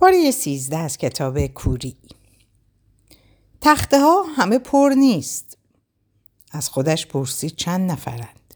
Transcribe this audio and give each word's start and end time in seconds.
باری 0.00 0.32
سیزده 0.32 0.78
از 0.78 0.98
کتاب 0.98 1.46
کوری. 1.46 1.96
تخته 3.60 4.00
ها 4.00 4.22
همه 4.22 4.58
پر 4.58 4.92
نیست. 4.96 5.58
از 6.52 6.68
خودش 6.68 7.06
پرسید 7.06 7.56
چند 7.56 7.90
نفرند. 7.90 8.54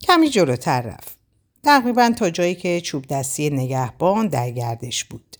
کمی 0.00 0.28
جلوتر 0.28 0.80
رفت. 0.80 1.18
تقریبا 1.62 2.10
تا 2.18 2.30
جایی 2.30 2.54
که 2.54 2.80
چوب 2.80 3.06
دستی 3.06 3.50
نگهبان 3.50 4.28
در 4.28 4.50
گردش 4.50 5.04
بود. 5.04 5.36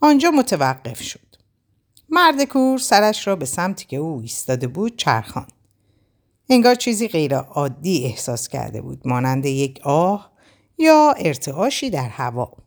آنجا 0.00 0.30
متوقف 0.30 1.02
شد. 1.02 1.36
مرد 2.08 2.44
کور 2.44 2.78
سرش 2.78 3.26
را 3.26 3.36
به 3.36 3.44
سمتی 3.44 3.86
که 3.86 3.96
او 3.96 4.20
ایستاده 4.20 4.66
بود 4.66 4.96
چرخان 4.96 5.46
انگار 6.48 6.74
چیزی 6.74 7.08
غیر 7.08 7.36
عادی 7.36 8.04
احساس 8.04 8.48
کرده 8.48 8.82
بود 8.82 9.08
مانند 9.08 9.46
یک 9.46 9.80
آه 9.82 10.32
یا 10.78 11.14
ارتعاشی 11.18 11.90
در 11.90 12.08
هوا. 12.08 12.63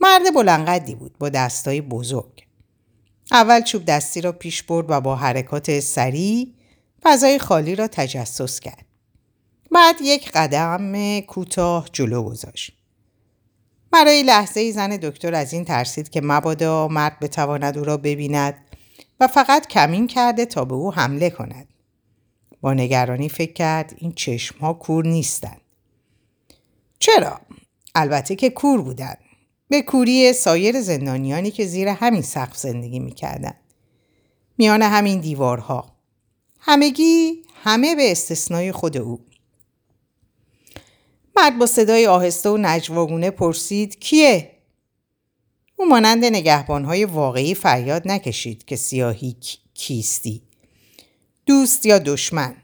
مرد 0.00 0.34
بلنقدی 0.34 0.94
بود 0.94 1.18
با 1.18 1.28
دستای 1.28 1.80
بزرگ. 1.80 2.46
اول 3.32 3.60
چوب 3.60 3.84
دستی 3.84 4.20
را 4.20 4.32
پیش 4.32 4.62
برد 4.62 4.86
و 4.88 5.00
با 5.00 5.16
حرکات 5.16 5.80
سریع 5.80 6.52
فضای 7.02 7.38
خالی 7.38 7.74
را 7.74 7.88
تجسس 7.88 8.60
کرد. 8.60 8.84
بعد 9.72 9.96
یک 10.02 10.30
قدم 10.30 11.20
کوتاه 11.20 11.88
جلو 11.92 12.22
گذاشت. 12.22 12.72
برای 13.90 14.22
لحظه 14.22 14.60
ای 14.60 14.72
زن 14.72 14.96
دکتر 14.96 15.34
از 15.34 15.52
این 15.52 15.64
ترسید 15.64 16.10
که 16.10 16.20
مبادا 16.24 16.88
مرد 16.88 17.20
بتواند 17.20 17.78
او 17.78 17.84
را 17.84 17.96
ببیند 17.96 18.54
و 19.20 19.26
فقط 19.26 19.66
کمین 19.66 20.06
کرده 20.06 20.46
تا 20.46 20.64
به 20.64 20.74
او 20.74 20.94
حمله 20.94 21.30
کند. 21.30 21.68
با 22.60 22.74
نگرانی 22.74 23.28
فکر 23.28 23.52
کرد 23.52 23.94
این 23.96 24.12
چشم 24.12 24.58
ها 24.58 24.72
کور 24.72 25.06
نیستند. 25.06 25.60
چرا؟ 26.98 27.40
البته 27.94 28.36
که 28.36 28.50
کور 28.50 28.82
بودند. 28.82 29.18
به 29.68 29.82
کوری 29.82 30.32
سایر 30.32 30.80
زندانیانی 30.80 31.50
که 31.50 31.66
زیر 31.66 31.88
همین 31.88 32.22
سقف 32.22 32.56
زندگی 32.56 32.98
می‌کردند. 32.98 33.60
میان 34.58 34.82
همین 34.82 35.20
دیوارها. 35.20 35.96
همگی 36.60 37.42
همه 37.62 37.94
به 37.94 38.10
استثنای 38.10 38.72
خود 38.72 38.96
او. 38.96 39.20
مرد 41.36 41.58
با 41.58 41.66
صدای 41.66 42.06
آهسته 42.06 42.48
و 42.48 42.56
نجواگونه 42.56 43.30
پرسید 43.30 43.98
کیه؟ 43.98 44.50
او 45.76 45.86
مانند 45.86 46.24
نگهبانهای 46.24 47.04
واقعی 47.04 47.54
فریاد 47.54 48.08
نکشید 48.08 48.64
که 48.64 48.76
سیاهی 48.76 49.36
کیستی. 49.74 50.42
دوست 51.46 51.86
یا 51.86 51.98
دشمن؟ 51.98 52.56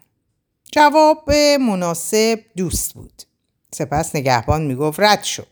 جواب 0.72 1.30
مناسب 1.60 2.40
دوست 2.56 2.94
بود. 2.94 3.22
سپس 3.74 4.16
نگهبان 4.16 4.66
می‌گفت 4.66 5.00
رد 5.00 5.22
شد. 5.22 5.51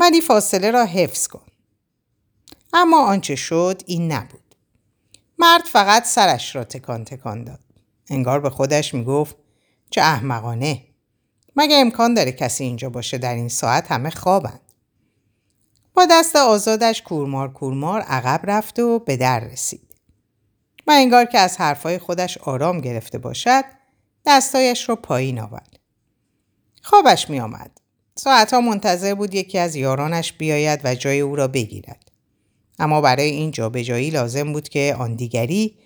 ولی 0.00 0.20
فاصله 0.20 0.70
را 0.70 0.84
حفظ 0.84 1.26
کن. 1.26 1.46
اما 2.72 3.04
آنچه 3.04 3.36
شد 3.36 3.82
این 3.86 4.12
نبود. 4.12 4.54
مرد 5.38 5.64
فقط 5.64 6.04
سرش 6.04 6.56
را 6.56 6.64
تکان 6.64 7.04
تکان 7.04 7.44
داد. 7.44 7.60
انگار 8.10 8.40
به 8.40 8.50
خودش 8.50 8.94
می‌گفت 8.94 9.36
چه 9.90 10.00
احمقانه. 10.00 10.84
مگه 11.56 11.76
امکان 11.76 12.14
داره 12.14 12.32
کسی 12.32 12.64
اینجا 12.64 12.90
باشه 12.90 13.18
در 13.18 13.34
این 13.34 13.48
ساعت 13.48 13.92
همه 13.92 14.10
خوابند. 14.10 14.60
با 15.94 16.06
دست 16.10 16.36
آزادش 16.36 17.02
کورمار 17.02 17.52
کورمار 17.52 18.00
عقب 18.00 18.40
رفت 18.44 18.78
و 18.78 18.98
به 18.98 19.16
در 19.16 19.40
رسید. 19.40 19.94
و 20.86 20.90
انگار 20.90 21.24
که 21.24 21.38
از 21.38 21.56
حرفای 21.56 21.98
خودش 21.98 22.38
آرام 22.38 22.80
گرفته 22.80 23.18
باشد 23.18 23.64
دستایش 24.26 24.88
را 24.88 24.96
پایین 24.96 25.40
آورد. 25.40 25.78
خوابش 26.82 27.30
می 27.30 27.40
آمد. 27.40 27.79
ساعتها 28.20 28.60
منتظر 28.60 29.14
بود 29.14 29.34
یکی 29.34 29.58
از 29.58 29.76
یارانش 29.76 30.32
بیاید 30.32 30.80
و 30.84 30.94
جای 30.94 31.20
او 31.20 31.36
را 31.36 31.48
بگیرد. 31.48 32.10
اما 32.78 33.00
برای 33.00 33.30
این 33.30 33.50
جابجایی 33.50 34.10
لازم 34.10 34.52
بود 34.52 34.68
که 34.68 34.96
آن 34.98 35.14
دیگری 35.14 35.76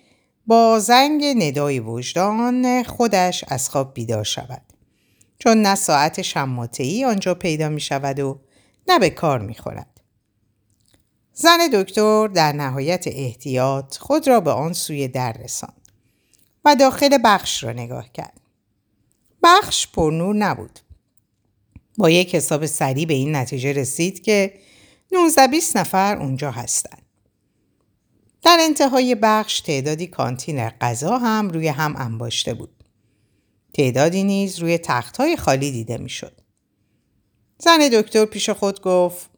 با 0.47 0.79
زنگ 0.79 1.25
ندای 1.37 1.79
وجدان 1.79 2.83
خودش 2.83 3.45
از 3.47 3.69
خواب 3.69 3.93
بیدار 3.93 4.23
شود. 4.23 4.61
چون 5.39 5.61
نه 5.61 5.75
ساعت 5.75 6.21
شماتهی 6.21 7.05
آنجا 7.05 7.33
پیدا 7.33 7.69
می 7.69 7.81
شود 7.81 8.19
و 8.19 8.39
نه 8.87 8.99
به 8.99 9.09
کار 9.09 9.39
می 9.39 9.55
خورد. 9.55 10.01
زن 11.33 11.57
دکتر 11.73 12.27
در 12.27 12.51
نهایت 12.51 13.03
احتیاط 13.07 13.97
خود 13.97 14.27
را 14.27 14.39
به 14.39 14.51
آن 14.51 14.73
سوی 14.73 15.07
در 15.07 15.33
رساند 15.33 15.89
و 16.65 16.75
داخل 16.75 17.17
بخش 17.23 17.63
را 17.63 17.71
نگاه 17.71 18.11
کرد. 18.13 18.41
بخش 19.43 19.87
پرنور 19.87 20.35
نبود. 20.35 20.79
با 21.97 22.09
یک 22.09 22.35
حساب 22.35 22.65
سریع 22.65 23.05
به 23.05 23.13
این 23.13 23.35
نتیجه 23.35 23.73
رسید 23.73 24.21
که 24.21 24.53
19 25.11 25.47
20 25.47 25.77
نفر 25.77 26.17
اونجا 26.17 26.51
هستند. 26.51 27.01
در 28.41 28.57
انتهای 28.61 29.15
بخش 29.15 29.59
تعدادی 29.59 30.07
کانتین 30.07 30.69
غذا 30.69 31.17
هم 31.17 31.49
روی 31.49 31.67
هم 31.67 31.95
انباشته 31.97 32.53
بود. 32.53 32.83
تعدادی 33.73 34.23
نیز 34.23 34.59
روی 34.59 34.77
تختهای 34.77 35.37
خالی 35.37 35.71
دیده 35.71 35.97
می‌شد. 35.97 36.41
زن 37.57 37.89
دکتر 37.93 38.25
پیش 38.25 38.49
خود 38.49 38.81
گفت 38.81 39.29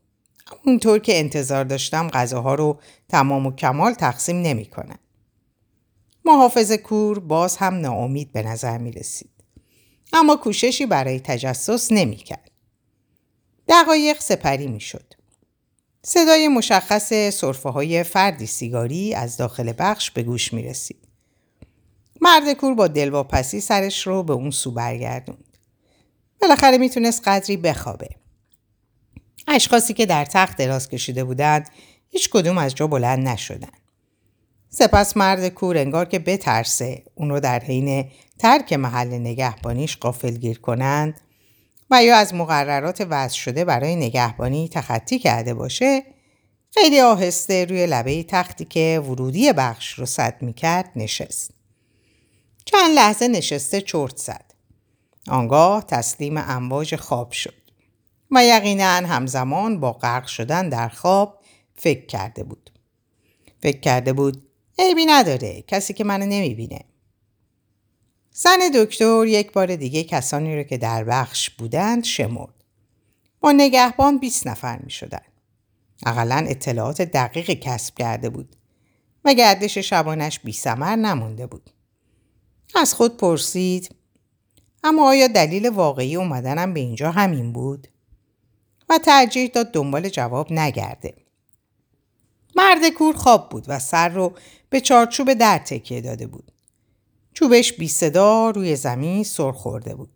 اونطور 0.66 1.00
که 1.00 1.20
انتظار 1.20 1.64
داشتم 1.64 2.08
غذاها 2.08 2.56
رو 2.56 2.80
تمام 3.10 3.46
و 3.46 3.52
کمال 3.52 3.94
تقسیم 3.94 4.42
نمی 4.42 4.66
کنن. 4.66 5.00
محافظ 6.26 6.72
کور 6.72 7.20
باز 7.20 7.58
هم 7.58 7.74
ناامید 7.74 8.32
به 8.32 8.44
نظر 8.44 8.78
می 8.78 8.92
رسید. 8.92 9.37
اما 10.14 10.36
کوششی 10.36 10.86
برای 10.86 11.20
تجسس 11.20 11.92
نمی 11.92 12.16
کرد. 12.16 12.52
دقایق 13.68 14.20
سپری 14.20 14.68
می 14.68 14.80
شد. 14.80 15.14
صدای 16.04 16.48
مشخص 16.48 17.14
صرفه 17.14 17.70
های 17.70 18.04
فردی 18.04 18.46
سیگاری 18.46 19.14
از 19.14 19.38
داخل 19.38 19.74
بخش 19.80 20.12
به 20.12 20.24
گوش 20.24 20.54
می 20.54 20.64
رسید. 20.64 21.08
مرد 22.22 22.54
کور 22.54 22.74
با 22.74 22.88
دلواپسی 22.88 23.60
سرش 23.60 24.08
رو 24.08 24.24
به 24.24 24.34
اون 24.34 24.52
سو 24.52 24.72
برگردوند. 24.72 25.58
بالاخره 26.42 26.78
می‌تونست 26.78 27.28
قدری 27.28 27.58
بخوابه. 27.58 28.10
اشخاصی 29.48 29.94
که 29.94 30.06
در 30.06 30.26
تخت 30.26 30.58
دراز 30.58 30.90
کشیده 30.90 31.24
بودند 31.24 31.70
هیچ 32.10 32.30
کدوم 32.30 32.58
از 32.58 32.76
جا 32.76 32.88
بلند 32.88 33.28
نشدن. 33.28 33.70
سپس 34.70 35.18
مرد 35.18 35.48
کور 35.48 35.78
انگار 35.78 36.06
که 36.06 36.20
بترسه 36.20 37.04
اون 37.16 37.30
رو 37.30 37.40
در 37.40 37.60
حین 37.60 38.12
ترک 38.40 38.74
محل 38.74 39.14
نگهبانیش 39.14 39.98
گیر 40.40 40.60
کنند 40.60 41.22
و 41.92 42.04
یا 42.04 42.18
از 42.18 42.34
مقررات 42.34 43.08
وضع 43.10 43.36
شده 43.36 43.66
برای 43.66 43.96
نگهبانی 43.96 44.70
تخطی 44.70 45.20
کرده 45.20 45.54
باشه 45.54 46.04
خیلی 46.74 47.00
آهسته 47.00 47.66
روی 47.66 47.88
لبه 47.88 48.24
تختی 48.24 48.66
که 48.66 49.04
ورودی 49.06 49.54
بخش 49.54 49.94
رو 49.94 50.06
صد 50.06 50.42
می 50.42 50.54
کرد 50.54 50.92
نشست. 50.96 51.52
چند 52.66 52.96
لحظه 52.96 53.28
نشسته 53.28 53.82
چرت 53.82 54.18
زد. 54.18 54.54
آنگاه 55.28 55.86
تسلیم 55.88 56.38
امواج 56.38 56.96
خواب 56.96 57.32
شد 57.32 57.54
و 58.32 58.46
یقینا 58.46 58.86
همزمان 58.86 59.80
با 59.80 59.94
غرق 59.94 60.28
شدن 60.28 60.70
در 60.70 60.90
خواب 60.90 61.42
فکر 61.76 62.06
کرده 62.06 62.44
بود. 62.44 62.72
فکر 63.62 63.80
کرده 63.80 64.14
بود 64.14 64.48
عیبی 64.80 65.06
نداره 65.06 65.64
کسی 65.68 65.94
که 65.94 66.04
منو 66.04 66.26
نمی‌بینه. 66.26 66.80
زن 68.40 68.60
دکتر 68.76 69.26
یک 69.28 69.52
بار 69.52 69.76
دیگه 69.76 70.04
کسانی 70.04 70.58
رو 70.58 70.64
که 70.64 70.78
در 70.78 71.04
بخش 71.04 71.50
بودند 71.50 72.04
شمرد. 72.04 72.64
با 73.40 73.52
نگهبان 73.52 74.18
20 74.18 74.48
نفر 74.48 74.80
می 74.80 74.92
شدن. 74.92 75.22
اقلا 76.06 76.46
اطلاعات 76.48 77.02
دقیق 77.02 77.50
کسب 77.50 77.98
کرده 77.98 78.30
بود 78.30 78.56
و 79.26 79.34
گردش 79.34 79.78
شبانش 79.78 80.40
بی 80.40 80.54
سمر 80.54 80.96
نمونده 80.96 81.48
بود. 81.48 81.70
از 82.76 82.94
خود 82.94 83.18
پرسید 83.18 83.96
اما 84.84 85.08
آیا 85.10 85.28
دلیل 85.28 85.70
واقعی 85.70 86.16
اومدنم 86.16 86.74
به 86.74 86.80
اینجا 86.80 87.12
همین 87.12 87.54
بود؟ 87.54 87.88
و 88.90 88.98
ترجیح 88.98 89.48
داد 89.48 89.72
دنبال 89.72 90.10
جواب 90.10 90.54
نگرده. 90.54 91.14
مرد 92.56 92.90
کور 92.98 93.16
خواب 93.16 93.50
بود 93.50 93.66
و 93.68 93.80
سر 93.80 94.10
رو 94.10 94.34
به 94.70 94.82
چارچوب 94.82 95.34
در 95.34 95.58
تکیه 95.58 96.02
داده 96.02 96.28
بود. 96.28 96.52
چوبش 97.40 97.74
بی 97.74 97.88
صدا 97.88 98.50
روی 98.50 98.76
زمین 98.76 99.24
سر 99.24 99.52
خورده 99.52 99.96
بود. 99.96 100.10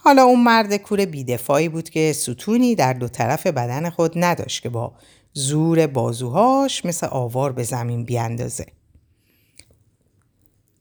حالا 0.00 0.22
اون 0.22 0.44
مرد 0.44 0.76
کور 0.76 1.04
بیدفاعی 1.04 1.68
بود 1.68 1.90
که 1.90 2.12
ستونی 2.12 2.74
در 2.74 2.92
دو 2.92 3.08
طرف 3.08 3.46
بدن 3.46 3.90
خود 3.90 4.12
نداشت 4.16 4.62
که 4.62 4.68
با 4.68 4.92
زور 5.32 5.86
بازوهاش 5.86 6.84
مثل 6.84 7.06
آوار 7.10 7.52
به 7.52 7.62
زمین 7.62 8.04
بیاندازه. 8.04 8.66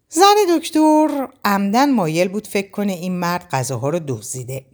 زن 0.09 0.57
دکتر 0.57 1.27
عمدن 1.45 1.93
مایل 1.93 2.27
بود 2.27 2.47
فکر 2.47 2.71
کنه 2.71 2.93
این 2.93 3.19
مرد 3.19 3.49
غذاها 3.51 3.89
رو 3.89 3.99
دزدیده. 4.07 4.65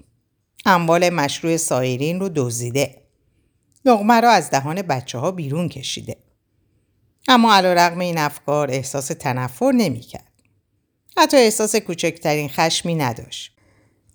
اموال 0.66 1.10
مشروع 1.10 1.58
سایرین 1.58 2.20
رو 2.20 2.30
دزدیده. 2.36 3.02
لغمه 3.86 4.22
را 4.22 4.32
از 4.32 4.50
دهان 4.50 4.82
بچه 4.82 5.18
ها 5.18 5.32
بیرون 5.32 5.70
کشیده. 5.70 6.18
اما 7.28 7.56
علا 7.56 7.74
رقم 7.74 8.00
این 8.00 8.18
افکار 8.18 8.72
احساس 8.72 9.08
تنفر 9.08 9.72
نمی 9.72 10.00
کرد. 10.00 10.33
حتی 11.18 11.38
احساس 11.38 11.76
کوچکترین 11.76 12.50
خشمی 12.50 12.96
نداشت. 12.96 13.56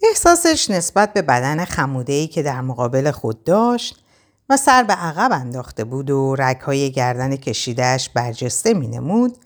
احساسش 0.02 0.70
نسبت 0.70 1.12
به 1.12 1.22
بدن 1.22 1.64
خمودهی 1.64 2.26
که 2.26 2.42
در 2.42 2.60
مقابل 2.60 3.10
خود 3.10 3.44
داشت 3.44 4.04
و 4.48 4.56
سر 4.56 4.82
به 4.82 4.92
عقب 4.92 5.32
انداخته 5.32 5.84
بود 5.84 6.10
و 6.10 6.34
رگهای 6.38 6.92
گردن 6.92 7.36
کشیدهش 7.36 8.08
برجسته 8.08 8.74
می 8.74 8.88
نمود 8.88 9.38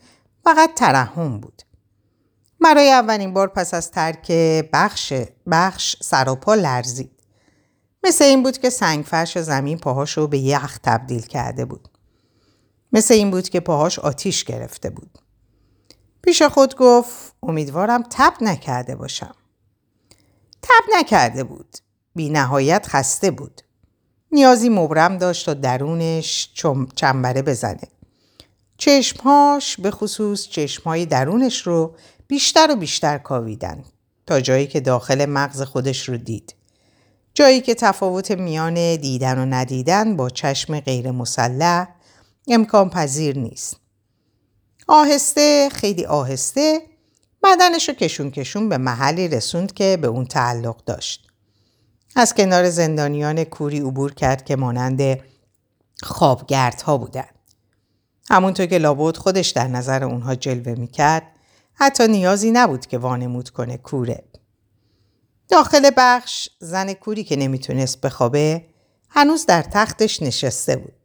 فقط 0.44 0.75
ترحم 0.75 1.40
بود. 1.40 1.62
برای 2.60 2.90
اولین 2.90 3.34
بار 3.34 3.49
پس 3.49 3.75
از 3.75 3.90
ترک 3.90 4.32
بخش, 4.72 5.12
بخش 5.50 5.96
سر 6.00 6.28
و 6.28 6.34
پا 6.34 6.54
لرزید. 6.54 7.10
مثل 8.04 8.25
این 8.25 8.43
بود 8.43 8.58
که 8.58 8.70
سنگفرش 8.70 9.38
زمین 9.38 9.78
پاهاشو 9.78 10.26
به 10.26 10.38
یخ 10.38 10.78
تبدیل 10.82 11.22
کرده 11.22 11.64
بود. 11.64 11.88
مثل 12.93 13.14
این 13.14 13.31
بود 13.31 13.49
که 13.49 13.60
پاهاش 13.60 13.99
آتیش 13.99 14.44
گرفته 14.44 14.90
بود. 14.90 15.19
پیش 16.22 16.42
خود 16.42 16.76
گفت 16.76 17.34
امیدوارم 17.42 18.02
تب 18.10 18.32
نکرده 18.40 18.96
باشم. 18.96 19.34
تب 20.62 20.98
نکرده 20.98 21.44
بود. 21.44 21.78
بی 22.14 22.30
نهایت 22.30 22.86
خسته 22.88 23.30
بود. 23.30 23.62
نیازی 24.32 24.69
مبرم 24.69 25.19
داشت 25.19 25.46
تا 25.46 25.54
درونش 25.54 26.52
چنبره 26.94 27.42
بزنه. 27.42 27.88
چشمهاش 28.76 29.76
به 29.80 29.90
خصوص 29.90 30.48
چشمهای 30.48 31.06
درونش 31.06 31.66
رو 31.66 31.94
بیشتر 32.26 32.70
و 32.70 32.76
بیشتر 32.76 33.18
کاویدن 33.18 33.84
تا 34.26 34.40
جایی 34.40 34.66
که 34.66 34.80
داخل 34.80 35.26
مغز 35.26 35.62
خودش 35.62 36.08
رو 36.08 36.16
دید. 36.16 36.54
جایی 37.34 37.60
که 37.60 37.75
تفاوت 37.75 38.30
میان 38.30 38.96
دیدن 38.96 39.38
و 39.38 39.54
ندیدن 39.54 40.16
با 40.16 40.30
چشم 40.30 40.80
غیر 40.80 41.10
مسلح 41.10 41.88
امکان 42.48 42.90
پذیر 42.90 43.38
نیست. 43.38 43.81
آهسته 44.88 45.69
خیلی 45.73 46.05
آهسته 46.06 46.81
بدنش 47.43 47.88
رو 47.88 47.94
کشون 47.94 48.31
کشون 48.31 48.69
به 48.69 48.79
محلی 48.79 49.29
رسوند 49.29 49.73
که 49.73 49.99
به 50.00 50.06
اون 50.06 50.26
تعلق 50.26 50.84
داشت. 50.84 51.29
از 52.17 52.34
کنار 52.34 52.70
زندانیان 52.70 53.44
کوری 53.44 53.81
عبور 53.81 54.14
کرد 54.14 54.44
که 54.44 54.56
مانند 54.56 55.20
خوابگردها 56.02 56.99
بودند. 56.99 57.34
همونطور 58.31 58.67
که 58.67 58.79
لابد 58.79 59.17
خودش 59.17 59.49
در 59.49 59.69
نظر 59.69 60.05
اونها 60.05 60.34
جلوه 60.34 60.73
می‌کرد 60.73 61.23
حتی 61.75 62.08
نیازی 62.08 62.50
نبود 62.50 62.87
که 62.87 62.99
وانمود 62.99 63.50
کنه 63.50 63.76
کوره. 63.76 64.25
داخل 65.49 65.90
بخش 65.96 66.49
زن 66.58 66.93
کوری 66.93 67.25
که 67.25 67.37
نمی‌تونست 67.37 68.00
بخوابه 68.00 68.64
هنوز 69.08 69.46
در 69.46 69.62
تختش 69.62 70.23
نشسته 70.23 70.76
بود. 70.76 71.01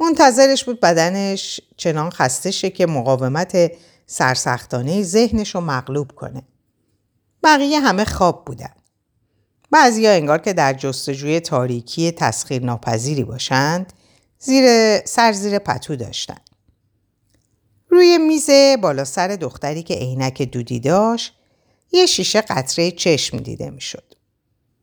منتظرش 0.00 0.64
بود 0.64 0.80
بدنش 0.80 1.60
چنان 1.76 2.10
خسته 2.10 2.50
شه 2.50 2.70
که 2.70 2.86
مقاومت 2.86 3.72
سرسختانه 4.06 5.02
ذهنش 5.02 5.54
رو 5.54 5.60
مغلوب 5.60 6.12
کنه. 6.12 6.42
بقیه 7.42 7.80
همه 7.80 8.04
خواب 8.04 8.44
بودن. 8.44 8.74
بعضی 9.70 10.06
ها 10.06 10.12
انگار 10.12 10.38
که 10.38 10.52
در 10.52 10.72
جستجوی 10.72 11.40
تاریکی 11.40 12.12
تسخیر 12.12 12.62
ناپذیری 12.62 13.24
باشند 13.24 13.92
زیر 14.38 14.98
سر 15.04 15.32
زیر 15.32 15.58
پتو 15.58 15.96
داشتن. 15.96 16.38
روی 17.88 18.18
میز 18.18 18.50
بالا 18.82 19.04
سر 19.04 19.28
دختری 19.28 19.82
که 19.82 19.94
عینک 19.94 20.42
دودی 20.42 20.80
داشت 20.80 21.34
یه 21.92 22.06
شیشه 22.06 22.40
قطره 22.40 22.90
چشم 22.90 23.36
دیده 23.36 23.70
می‌شد. 23.70 24.14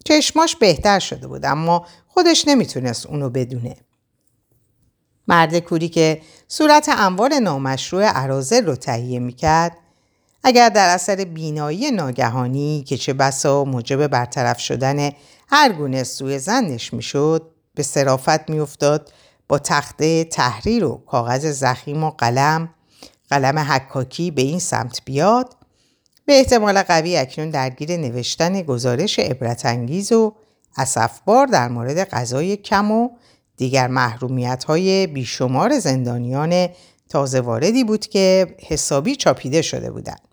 چشماش 0.06 0.56
بهتر 0.56 1.00
شده 1.00 1.28
بود 1.28 1.46
اما 1.46 1.88
خودش 2.08 2.48
نمی‌تونست 2.48 3.06
اونو 3.06 3.30
بدونه. 3.30 3.76
مرد 5.28 5.60
کوری 5.60 5.90
که 5.90 6.22
صورت 6.48 6.90
اموال 6.90 7.40
نامشروع 7.40 8.04
عرازل 8.04 8.66
رو 8.66 8.76
تهیه 8.76 9.20
می‌کرد 9.20 9.78
اگر 10.44 10.70
در 10.70 10.90
اثر 10.90 11.16
بینایی 11.16 11.92
ناگهانی 11.92 12.84
که 12.88 12.98
چه 12.98 13.14
بسا 13.14 13.66
موجب 13.66 14.08
برطرف 14.08 14.60
شدن 14.60 15.12
هر 15.48 15.72
گونه 15.74 16.04
سوی 16.04 16.40
زنش 16.40 16.94
می‌شد 16.94 17.52
به 17.76 17.84
صرافت 17.84 18.50
میافتاد 18.50 19.12
با 19.48 19.60
تخته 19.60 20.24
تحریر 20.24 20.86
و 20.86 21.04
کاغذ 21.08 21.46
زخیم 21.46 22.04
و 22.04 22.10
قلم 22.10 22.70
قلم 23.30 23.60
حکاکی 23.60 24.32
به 24.32 24.42
این 24.42 24.60
سمت 24.60 25.02
بیاد 25.06 25.56
به 26.26 26.34
احتمال 26.34 26.82
قوی 26.82 27.18
اکنون 27.18 27.50
درگیر 27.50 27.98
نوشتن 27.98 28.62
گزارش 28.62 29.20
عبرتانگیز 29.20 30.12
و 30.12 30.34
اسفبار 30.78 31.48
در 31.48 31.68
مورد 31.68 32.10
غذای 32.10 32.58
کم 32.58 32.92
و 32.92 33.10
دیگر 33.64 33.88
محرومیت 33.88 34.64
های 34.64 35.08
بیشمار 35.08 35.80
زندانیان 35.80 36.68
تازه 37.10 37.42
واردی 37.42 37.84
بود 37.84 38.08
که 38.08 38.56
حسابی 38.68 39.16
چاپیده 39.16 39.62
شده 39.62 39.92
بودند. 39.92 40.28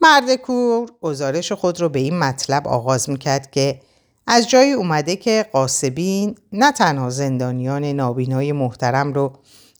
مرد 0.00 0.34
کور 0.34 0.88
گزارش 1.00 1.52
خود 1.52 1.80
رو 1.80 1.88
به 1.88 1.98
این 1.98 2.18
مطلب 2.18 2.68
آغاز 2.68 3.10
می‌کرد 3.10 3.50
که 3.50 3.80
از 4.26 4.48
جایی 4.48 4.72
اومده 4.72 5.16
که 5.16 5.46
قاسبین 5.52 6.34
نه 6.52 6.72
تنها 6.72 7.10
زندانیان 7.10 7.84
نابینای 7.84 8.52
محترم 8.52 9.12
رو 9.12 9.32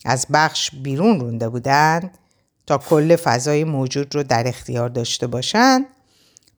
از 0.05 0.27
بخش 0.33 0.71
بیرون 0.83 1.21
رونده 1.21 1.49
بودند 1.49 2.19
تا 2.67 2.79
کل 2.79 3.17
فضای 3.17 3.65
موجود 3.65 4.15
رو 4.15 4.23
در 4.23 4.49
اختیار 4.49 4.89
داشته 4.89 5.27
باشند 5.27 5.87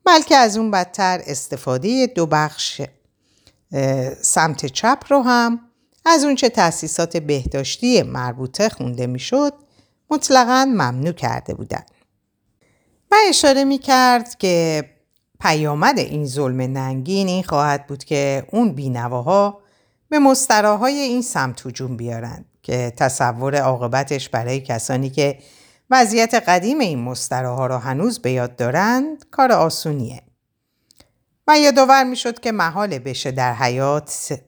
بلکه 0.05 0.35
از 0.35 0.57
اون 0.57 0.71
بدتر 0.71 1.21
استفاده 1.25 2.07
دو 2.07 2.25
بخش 2.25 2.81
سمت 4.21 4.65
چپ 4.65 5.03
رو 5.09 5.21
هم 5.21 5.59
از 6.05 6.23
اونچه 6.23 6.49
تأسیسات 6.49 7.17
بهداشتی 7.17 8.03
مربوطه 8.03 8.69
خونده 8.69 9.07
می‌شد 9.07 9.53
مطلقا 10.09 10.65
ممنوع 10.65 11.13
کرده 11.13 11.53
بودند. 11.53 11.91
و 13.11 13.15
اشاره 13.29 13.63
می 13.63 13.77
کرد 13.77 14.37
که 14.37 14.83
پیامد 15.39 15.99
این 15.99 16.25
ظلم 16.25 16.61
ننگین 16.61 17.27
این 17.27 17.43
خواهد 17.43 17.87
بود 17.87 18.03
که 18.03 18.47
اون 18.51 18.73
بینواها 18.73 19.61
به 20.09 20.19
مستراهای 20.19 20.93
این 20.93 21.21
سمت 21.21 21.65
هجوم 21.65 21.97
بیارند 21.97 22.45
که 22.63 22.93
تصور 22.97 23.55
عاقبتش 23.55 24.29
برای 24.29 24.59
کسانی 24.59 25.09
که 25.09 25.39
وضعیت 25.89 26.33
قدیم 26.33 26.79
این 26.79 26.99
مستراها 26.99 27.67
را 27.67 27.79
هنوز 27.79 28.19
به 28.19 28.31
یاد 28.31 28.55
دارند 28.55 29.25
کار 29.31 29.51
آسونیه. 29.51 30.21
و 31.51 31.59
یادآور 31.59 32.03
می‌شد 32.03 32.39
که 32.39 32.51
محال 32.51 32.99
بشه 32.99 33.31
در 33.31 33.53
حیات 33.53 34.39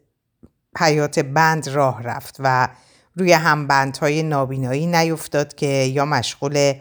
حیات 0.77 1.19
بند 1.19 1.67
راه 1.67 2.03
رفت 2.03 2.35
و 2.39 2.67
روی 3.15 3.33
هم 3.33 3.67
بندهای 3.67 4.23
نابینایی 4.23 4.87
نیفتاد 4.87 5.55
که 5.55 5.67
یا 5.67 6.05
مشغول 6.05 6.73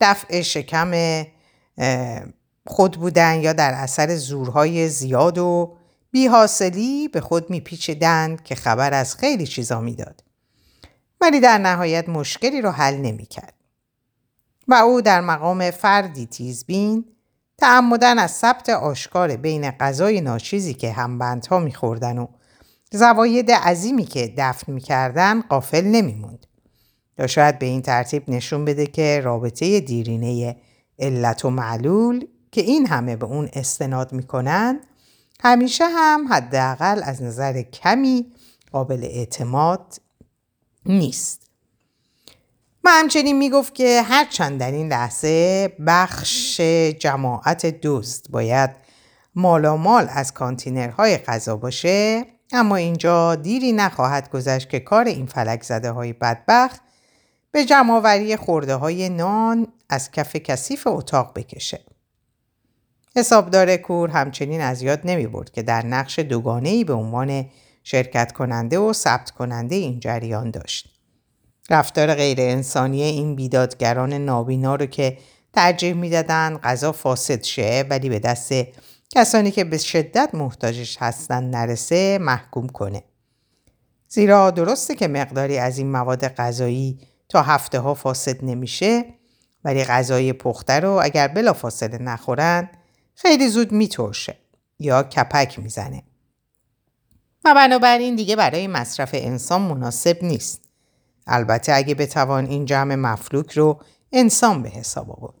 دفع 0.00 0.42
شکم 0.42 1.22
خود 2.66 2.96
بودن 2.96 3.40
یا 3.40 3.52
در 3.52 3.74
اثر 3.74 4.16
زورهای 4.16 4.88
زیاد 4.88 5.38
و 5.38 5.76
بیحاصلی 6.10 7.08
به 7.08 7.20
خود 7.20 7.50
میپیچیدند 7.50 8.42
که 8.42 8.54
خبر 8.54 8.94
از 8.94 9.16
خیلی 9.16 9.46
چیزا 9.46 9.80
می‌داد. 9.80 10.24
ولی 11.20 11.40
در 11.40 11.58
نهایت 11.58 12.08
مشکلی 12.08 12.60
را 12.60 12.72
حل 12.72 12.96
نمی‌کرد. 12.96 13.54
و 14.68 14.74
او 14.74 15.00
در 15.00 15.20
مقام 15.20 15.70
فردی 15.70 16.26
تیزبین 16.26 17.04
تعمدن 17.60 18.18
از 18.18 18.30
ثبت 18.30 18.68
آشکار 18.68 19.36
بین 19.36 19.70
غذای 19.70 20.20
ناچیزی 20.20 20.74
که 20.74 20.92
همبندها 20.92 21.58
میخوردن 21.58 22.18
و 22.18 22.26
زواید 22.90 23.50
عظیمی 23.50 24.04
که 24.04 24.34
دفن 24.36 24.72
می‌کردن 24.72 25.40
قافل 25.40 25.84
نمیموند. 25.84 26.46
یا 27.18 27.26
شاید 27.26 27.58
به 27.58 27.66
این 27.66 27.82
ترتیب 27.82 28.30
نشون 28.30 28.64
بده 28.64 28.86
که 28.86 29.20
رابطه 29.24 29.80
دیرینه 29.80 30.56
علت 30.98 31.44
و 31.44 31.50
معلول 31.50 32.26
که 32.52 32.60
این 32.60 32.86
همه 32.86 33.16
به 33.16 33.26
اون 33.26 33.48
استناد 33.52 34.12
می‌کنن 34.12 34.80
همیشه 35.40 35.84
هم 35.88 36.28
حداقل 36.30 37.00
از 37.04 37.22
نظر 37.22 37.62
کمی 37.62 38.32
قابل 38.72 39.04
اعتماد 39.04 40.00
نیست. 40.86 41.39
و 42.84 42.90
همچنین 42.90 43.38
می‌گفت 43.38 43.74
که 43.74 44.02
هرچند 44.02 44.60
در 44.60 44.70
این 44.70 44.88
لحظه 44.88 45.68
بخش 45.86 46.60
جماعت 46.98 47.66
دوست 47.66 48.30
باید 48.30 48.70
مالامال 49.34 50.08
از 50.10 50.34
کانتینرهای 50.34 51.18
غذا 51.18 51.56
باشه 51.56 52.26
اما 52.52 52.76
اینجا 52.76 53.34
دیری 53.34 53.72
نخواهد 53.72 54.30
گذشت 54.30 54.68
که 54.68 54.80
کار 54.80 55.04
این 55.04 55.26
فلک 55.26 55.62
زده 55.62 55.90
های 55.90 56.12
بدبخت 56.12 56.80
به 57.52 57.64
جمعآوری 57.64 58.36
خورده 58.36 58.74
های 58.74 59.08
نان 59.08 59.66
از 59.88 60.10
کف 60.10 60.36
کثیف 60.36 60.86
اتاق 60.86 61.32
بکشه. 61.34 61.80
حسابدار 63.16 63.76
کور 63.76 64.10
همچنین 64.10 64.60
از 64.60 64.82
یاد 64.82 65.00
نمی 65.04 65.26
برد 65.26 65.50
که 65.50 65.62
در 65.62 65.86
نقش 65.86 66.18
دوگانه 66.18 66.84
به 66.84 66.92
عنوان 66.92 67.46
شرکت 67.84 68.32
کننده 68.32 68.78
و 68.78 68.92
ثبت 68.92 69.30
کننده 69.30 69.74
این 69.74 70.00
جریان 70.00 70.50
داشت. 70.50 70.89
رفتار 71.70 72.14
غیر 72.14 72.40
انسانی 72.40 73.02
این 73.02 73.36
بیدادگران 73.36 74.12
نابینا 74.12 74.74
رو 74.74 74.86
که 74.86 75.18
ترجیح 75.52 75.92
می‌دادن 75.94 76.58
غذا 76.58 76.92
فاسد 76.92 77.42
شه 77.42 77.84
ولی 77.90 78.08
به 78.08 78.18
دست 78.18 78.52
کسانی 79.10 79.50
که 79.50 79.64
به 79.64 79.78
شدت 79.78 80.30
محتاجش 80.34 80.96
هستن 81.00 81.44
نرسه 81.44 82.18
محکوم 82.18 82.68
کنه. 82.68 83.04
زیرا 84.08 84.50
درسته 84.50 84.94
که 84.94 85.08
مقداری 85.08 85.58
از 85.58 85.78
این 85.78 85.90
مواد 85.90 86.28
غذایی 86.28 86.98
تا 87.28 87.42
هفته 87.42 87.78
ها 87.78 87.94
فاسد 87.94 88.44
نمیشه 88.44 89.04
ولی 89.64 89.84
غذای 89.84 90.32
پخته 90.32 90.80
رو 90.80 91.00
اگر 91.02 91.28
بلا 91.28 91.52
فاصله 91.52 91.98
نخورن 91.98 92.70
خیلی 93.14 93.48
زود 93.48 93.72
میترشه 93.72 94.36
یا 94.78 95.02
کپک 95.02 95.58
می‌زنه. 95.58 96.02
و 97.44 97.54
بنابراین 97.54 98.16
دیگه 98.16 98.36
برای 98.36 98.66
مصرف 98.66 99.10
انسان 99.12 99.62
مناسب 99.62 100.24
نیست. 100.24 100.69
البته 101.26 101.72
اگه 101.74 101.94
بتوان 101.94 102.46
این 102.46 102.64
جمع 102.64 102.94
مفلوک 102.94 103.52
رو 103.52 103.80
انسان 104.12 104.62
به 104.62 104.68
حساب 104.68 105.10
آورد. 105.10 105.34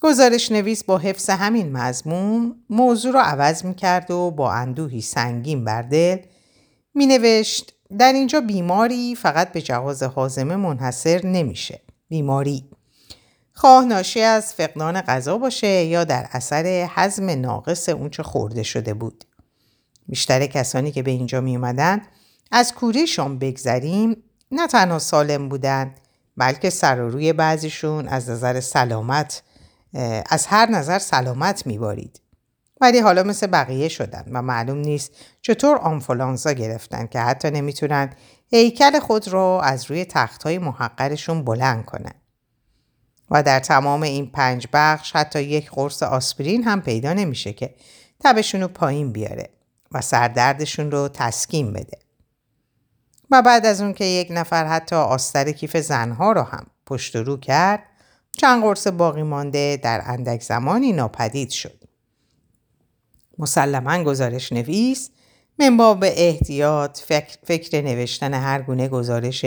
گزارش 0.00 0.52
نویس 0.52 0.84
با 0.84 0.98
حفظ 0.98 1.30
همین 1.30 1.72
مضمون 1.72 2.64
موضوع 2.70 3.12
رو 3.12 3.18
عوض 3.18 3.64
می 3.64 3.74
کرد 3.74 4.10
و 4.10 4.30
با 4.30 4.52
اندوهی 4.52 5.00
سنگین 5.00 5.64
بر 5.64 5.82
دل 5.82 6.18
می 6.94 7.06
نوشت 7.06 7.72
در 7.98 8.12
اینجا 8.12 8.40
بیماری 8.40 9.14
فقط 9.14 9.52
به 9.52 9.62
جواز 9.62 10.02
حازمه 10.02 10.56
منحصر 10.56 11.26
نمیشه. 11.26 11.80
بیماری 12.08 12.64
خواه 13.52 13.84
ناشی 13.84 14.20
از 14.20 14.54
فقدان 14.54 15.00
غذا 15.00 15.38
باشه 15.38 15.84
یا 15.84 16.04
در 16.04 16.26
اثر 16.32 16.88
حزم 16.94 17.30
ناقص 17.30 17.88
اونچه 17.88 18.22
خورده 18.22 18.62
شده 18.62 18.94
بود. 18.94 19.24
بیشتر 20.08 20.46
کسانی 20.46 20.92
که 20.92 21.02
به 21.02 21.10
اینجا 21.10 21.40
می 21.40 21.56
اومدن 21.56 22.02
از 22.50 22.74
کوریشان 22.74 23.38
بگذریم 23.38 24.16
نه 24.54 24.66
تنها 24.66 24.98
سالم 24.98 25.48
بودن 25.48 25.94
بلکه 26.36 26.70
سر 26.70 27.00
و 27.00 27.10
روی 27.10 27.32
بعضیشون 27.32 28.08
از 28.08 28.30
نظر 28.30 28.60
سلامت 28.60 29.42
از 30.30 30.46
هر 30.46 30.70
نظر 30.70 30.98
سلامت 30.98 31.66
میبارید. 31.66 32.20
ولی 32.80 32.98
حالا 32.98 33.22
مثل 33.22 33.46
بقیه 33.46 33.88
شدن 33.88 34.24
و 34.32 34.42
معلوم 34.42 34.78
نیست 34.78 35.10
چطور 35.42 35.76
آنفولانزا 35.76 36.52
گرفتن 36.52 37.06
که 37.06 37.20
حتی 37.20 37.50
نمی‌تونن 37.50 38.10
هیکل 38.50 38.98
خود 38.98 39.28
را 39.28 39.60
از 39.60 39.90
روی 39.90 40.04
تختهای 40.04 40.58
محقرشون 40.58 41.44
بلند 41.44 41.84
کنن. 41.84 42.14
و 43.30 43.42
در 43.42 43.60
تمام 43.60 44.02
این 44.02 44.30
پنج 44.30 44.68
بخش 44.72 45.16
حتی 45.16 45.42
یک 45.42 45.70
قرص 45.70 46.02
آسپرین 46.02 46.64
هم 46.64 46.82
پیدا 46.82 47.12
نمیشه 47.12 47.52
که 47.52 47.74
تبشون 48.20 48.60
رو 48.60 48.68
پایین 48.68 49.12
بیاره 49.12 49.50
و 49.92 50.00
سردردشون 50.00 50.90
رو 50.90 51.08
تسکین 51.08 51.72
بده. 51.72 52.03
و 53.30 53.42
بعد 53.42 53.66
از 53.66 53.80
اون 53.80 53.94
که 53.94 54.04
یک 54.04 54.28
نفر 54.30 54.66
حتی 54.66 54.96
آستر 54.96 55.52
کیف 55.52 55.76
زنها 55.76 56.32
رو 56.32 56.42
هم 56.42 56.66
پشت 56.86 57.16
رو 57.16 57.36
کرد 57.36 57.82
چند 58.32 58.62
قرص 58.62 58.86
باقی 58.86 59.22
مانده 59.22 59.80
در 59.82 60.02
اندک 60.06 60.42
زمانی 60.42 60.92
ناپدید 60.92 61.50
شد. 61.50 61.84
مسلما 63.38 64.04
گزارش 64.04 64.52
نویس 64.52 65.10
من 65.58 66.00
به 66.00 66.28
احتیاط 66.28 67.00
فکر, 67.00 67.38
فکر 67.44 67.82
نوشتن 67.82 68.34
هر 68.34 68.62
گونه 68.62 68.88
گزارش 68.88 69.44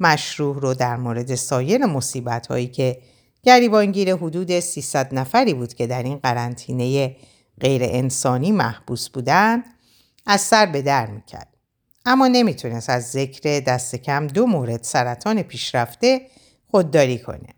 مشروع 0.00 0.60
رو 0.60 0.74
در 0.74 0.96
مورد 0.96 1.34
سایر 1.34 1.86
مصیبت 1.86 2.46
هایی 2.46 2.66
که 2.66 2.98
گریبانگیر 3.42 4.14
حدود 4.14 4.60
300 4.60 5.14
نفری 5.14 5.54
بود 5.54 5.74
که 5.74 5.86
در 5.86 6.02
این 6.02 6.16
قرنطینه 6.16 7.16
غیر 7.60 7.82
انسانی 7.84 8.52
محبوس 8.52 9.08
بودند 9.08 9.64
از 10.26 10.40
سر 10.40 10.66
به 10.66 10.82
در 10.82 11.06
می‌کرد. 11.06 11.47
اما 12.10 12.28
نمی‌تونست 12.28 12.90
از 12.90 13.10
ذکر 13.10 13.60
دست 13.60 13.96
کم 13.96 14.26
دو 14.26 14.46
مورد 14.46 14.82
سرطان 14.82 15.42
پیشرفته 15.42 16.20
خودداری 16.70 17.18
کنه. 17.18 17.54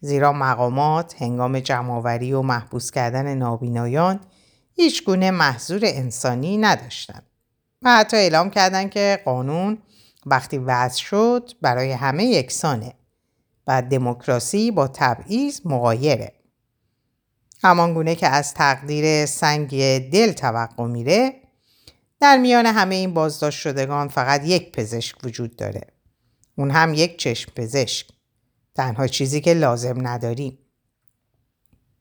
زیرا 0.00 0.32
مقامات 0.32 1.22
هنگام 1.22 1.60
جمعآوری 1.60 2.32
و 2.32 2.42
محبوس 2.42 2.90
کردن 2.90 3.34
نابینایان 3.34 4.20
هیچ 4.76 5.04
گونه 5.04 5.30
محضور 5.30 5.80
انسانی 5.84 6.56
نداشتند 6.56 7.26
و 7.82 7.96
حتی 7.96 8.16
اعلام 8.16 8.50
کردند 8.50 8.90
که 8.90 9.22
قانون 9.24 9.78
وقتی 10.26 10.58
وضع 10.58 11.00
شد 11.00 11.50
برای 11.62 11.92
همه 11.92 12.24
یکسانه 12.24 12.94
و 13.66 13.82
دموکراسی 13.82 14.70
با 14.70 14.88
تبعیض 14.88 15.60
مقایره 15.64 16.32
همان 17.62 17.94
گونه 17.94 18.14
که 18.14 18.28
از 18.28 18.54
تقدیر 18.54 19.26
سنگ 19.26 19.70
دل 20.10 20.32
توقع 20.32 20.86
میره 20.86 21.43
در 22.20 22.36
میان 22.36 22.66
همه 22.66 22.94
این 22.94 23.14
بازداشت 23.14 23.60
شدگان 23.60 24.08
فقط 24.08 24.44
یک 24.44 24.72
پزشک 24.72 25.24
وجود 25.24 25.56
داره 25.56 25.80
اون 26.56 26.70
هم 26.70 26.94
یک 26.94 27.18
چشم 27.18 27.52
پزشک 27.56 28.06
تنها 28.74 29.06
چیزی 29.06 29.40
که 29.40 29.54
لازم 29.54 30.08
نداریم. 30.08 30.58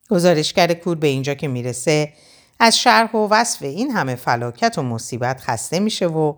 گزارشگر 0.10 0.74
کور 0.74 0.96
به 0.96 1.08
اینجا 1.08 1.34
که 1.34 1.48
می‌رسه 1.48 2.14
از 2.60 2.78
شرح 2.78 3.12
و 3.12 3.28
وصف 3.32 3.62
این 3.62 3.92
همه 3.92 4.16
فلاکت 4.16 4.78
و 4.78 4.82
مصیبت 4.82 5.42
خسته 5.42 5.80
میشه 5.80 6.08
و 6.08 6.36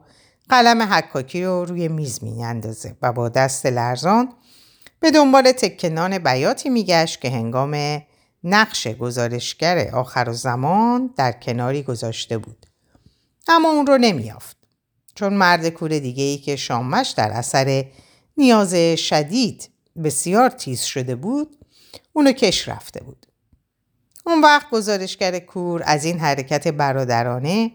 قلم 0.49 0.81
حکاکی 0.81 1.43
رو 1.43 1.65
روی 1.65 1.87
میز 1.87 2.23
میاندازه 2.23 2.97
و 3.01 3.13
با 3.13 3.29
دست 3.29 3.65
لرزان 3.65 4.33
به 4.99 5.11
دنبال 5.11 5.51
تکنان 5.51 6.17
بیاتی 6.17 6.69
میگشت 6.69 7.21
که 7.21 7.29
هنگام 7.29 8.01
نقش 8.43 8.87
گزارشگر 8.87 9.89
آخر 9.93 10.31
زمان 10.31 11.13
در 11.17 11.31
کناری 11.31 11.83
گذاشته 11.83 12.37
بود. 12.37 12.65
اما 13.47 13.69
اون 13.69 13.87
رو 13.87 13.97
نمیافت. 13.97 14.57
چون 15.15 15.33
مرد 15.33 15.69
کور 15.69 15.99
دیگه 15.99 16.23
ای 16.23 16.37
که 16.37 16.55
شامش 16.55 17.09
در 17.09 17.31
اثر 17.31 17.85
نیاز 18.37 18.75
شدید 18.75 19.69
بسیار 20.03 20.49
تیز 20.49 20.81
شده 20.81 21.15
بود 21.15 21.57
اونو 22.13 22.31
کش 22.31 22.69
رفته 22.69 23.03
بود. 23.03 23.25
اون 24.25 24.41
وقت 24.41 24.69
گزارشگر 24.69 25.39
کور 25.39 25.83
از 25.85 26.05
این 26.05 26.19
حرکت 26.19 26.67
برادرانه 26.67 27.71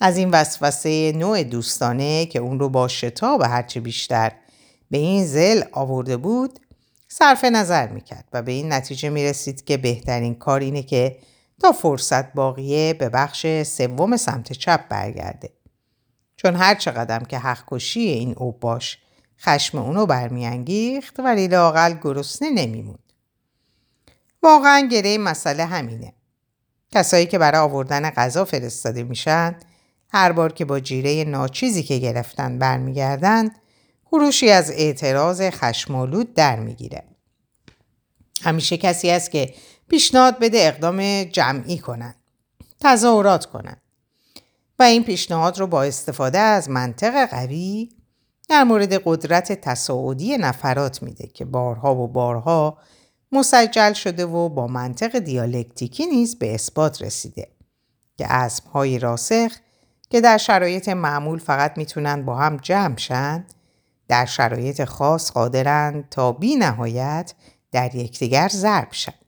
از 0.00 0.16
این 0.16 0.30
وسوسه 0.30 1.12
نوع 1.12 1.42
دوستانه 1.42 2.26
که 2.26 2.38
اون 2.38 2.60
رو 2.60 2.68
با 2.68 2.88
شتاب 2.88 3.42
هرچه 3.42 3.80
بیشتر 3.80 4.32
به 4.90 4.98
این 4.98 5.26
زل 5.26 5.62
آورده 5.72 6.16
بود 6.16 6.58
صرف 7.08 7.44
نظر 7.44 7.88
می‌کرد 7.88 8.28
و 8.32 8.42
به 8.42 8.52
این 8.52 8.72
نتیجه 8.72 9.08
می‌رسید 9.08 9.64
که 9.64 9.76
بهترین 9.76 10.34
کار 10.34 10.60
اینه 10.60 10.82
که 10.82 11.18
تا 11.62 11.72
فرصت 11.72 12.32
باقیه 12.32 12.94
به 12.94 13.08
بخش 13.08 13.46
سوم 13.62 14.16
سمت 14.16 14.52
چپ 14.52 14.88
برگرده. 14.88 15.50
چون 16.36 16.56
هر 16.56 16.74
چقدر 16.74 17.24
که 17.24 17.38
حق 17.38 17.64
کشی 17.66 18.00
این 18.00 18.34
اوباش 18.36 18.98
خشم 19.40 19.78
اونو 19.78 20.06
برمیانگیخت 20.06 21.20
ولی 21.20 21.48
لاقل 21.48 21.94
گرسنه 22.02 22.50
نمیموند. 22.50 23.12
واقعا 24.42 24.88
گره 24.92 25.18
مسئله 25.18 25.64
همینه. 25.64 26.12
کسایی 26.90 27.26
که 27.26 27.38
برای 27.38 27.60
آوردن 27.60 28.10
غذا 28.10 28.44
فرستاده 28.44 29.02
میشن 29.02 29.56
هر 30.08 30.32
بار 30.32 30.52
که 30.52 30.64
با 30.64 30.80
جیره 30.80 31.24
ناچیزی 31.24 31.82
که 31.82 31.98
گرفتن 31.98 32.58
برمیگردند 32.58 33.58
خروشی 34.04 34.50
از 34.50 34.70
اعتراض 34.70 35.42
خشمالود 35.42 36.34
در 36.34 36.60
می‌گیره. 36.60 37.02
همیشه 38.42 38.76
کسی 38.76 39.10
است 39.10 39.30
که 39.30 39.54
پیشنهاد 39.92 40.38
بده 40.38 40.58
اقدام 40.58 41.24
جمعی 41.24 41.78
کنند. 41.78 42.14
تظاهرات 42.80 43.46
کنند. 43.46 43.80
و 44.78 44.82
این 44.82 45.04
پیشنهاد 45.04 45.58
رو 45.58 45.66
با 45.66 45.82
استفاده 45.82 46.38
از 46.38 46.70
منطق 46.70 47.26
قوی 47.30 47.88
در 48.48 48.64
مورد 48.64 49.02
قدرت 49.04 49.52
تصاعدی 49.52 50.38
نفرات 50.38 51.02
میده 51.02 51.26
که 51.26 51.44
بارها 51.44 51.94
و 51.94 52.08
بارها 52.08 52.78
مسجل 53.32 53.92
شده 53.92 54.26
و 54.26 54.48
با 54.48 54.66
منطق 54.66 55.18
دیالکتیکی 55.18 56.06
نیز 56.06 56.38
به 56.38 56.54
اثبات 56.54 57.02
رسیده 57.02 57.48
که 58.18 58.28
های 58.72 58.98
راسخ 58.98 59.52
که 60.10 60.20
در 60.20 60.38
شرایط 60.38 60.88
معمول 60.88 61.38
فقط 61.38 61.78
می‌تونن 61.78 62.24
با 62.24 62.36
هم 62.36 62.56
جمع 62.56 62.96
شن 62.96 63.46
در 64.08 64.24
شرایط 64.24 64.84
خاص 64.84 65.32
قادرند 65.32 66.08
تا 66.08 66.32
بی 66.32 66.56
نهایت 66.56 67.34
در 67.72 67.94
یکدیگر 67.94 68.48
ضرب 68.48 68.88
شن. 68.90 69.21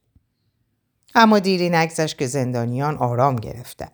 اما 1.14 1.38
دیری 1.38 1.70
نگذشت 1.70 2.18
که 2.18 2.26
زندانیان 2.26 2.96
آرام 2.96 3.36
گرفتن. 3.36 3.88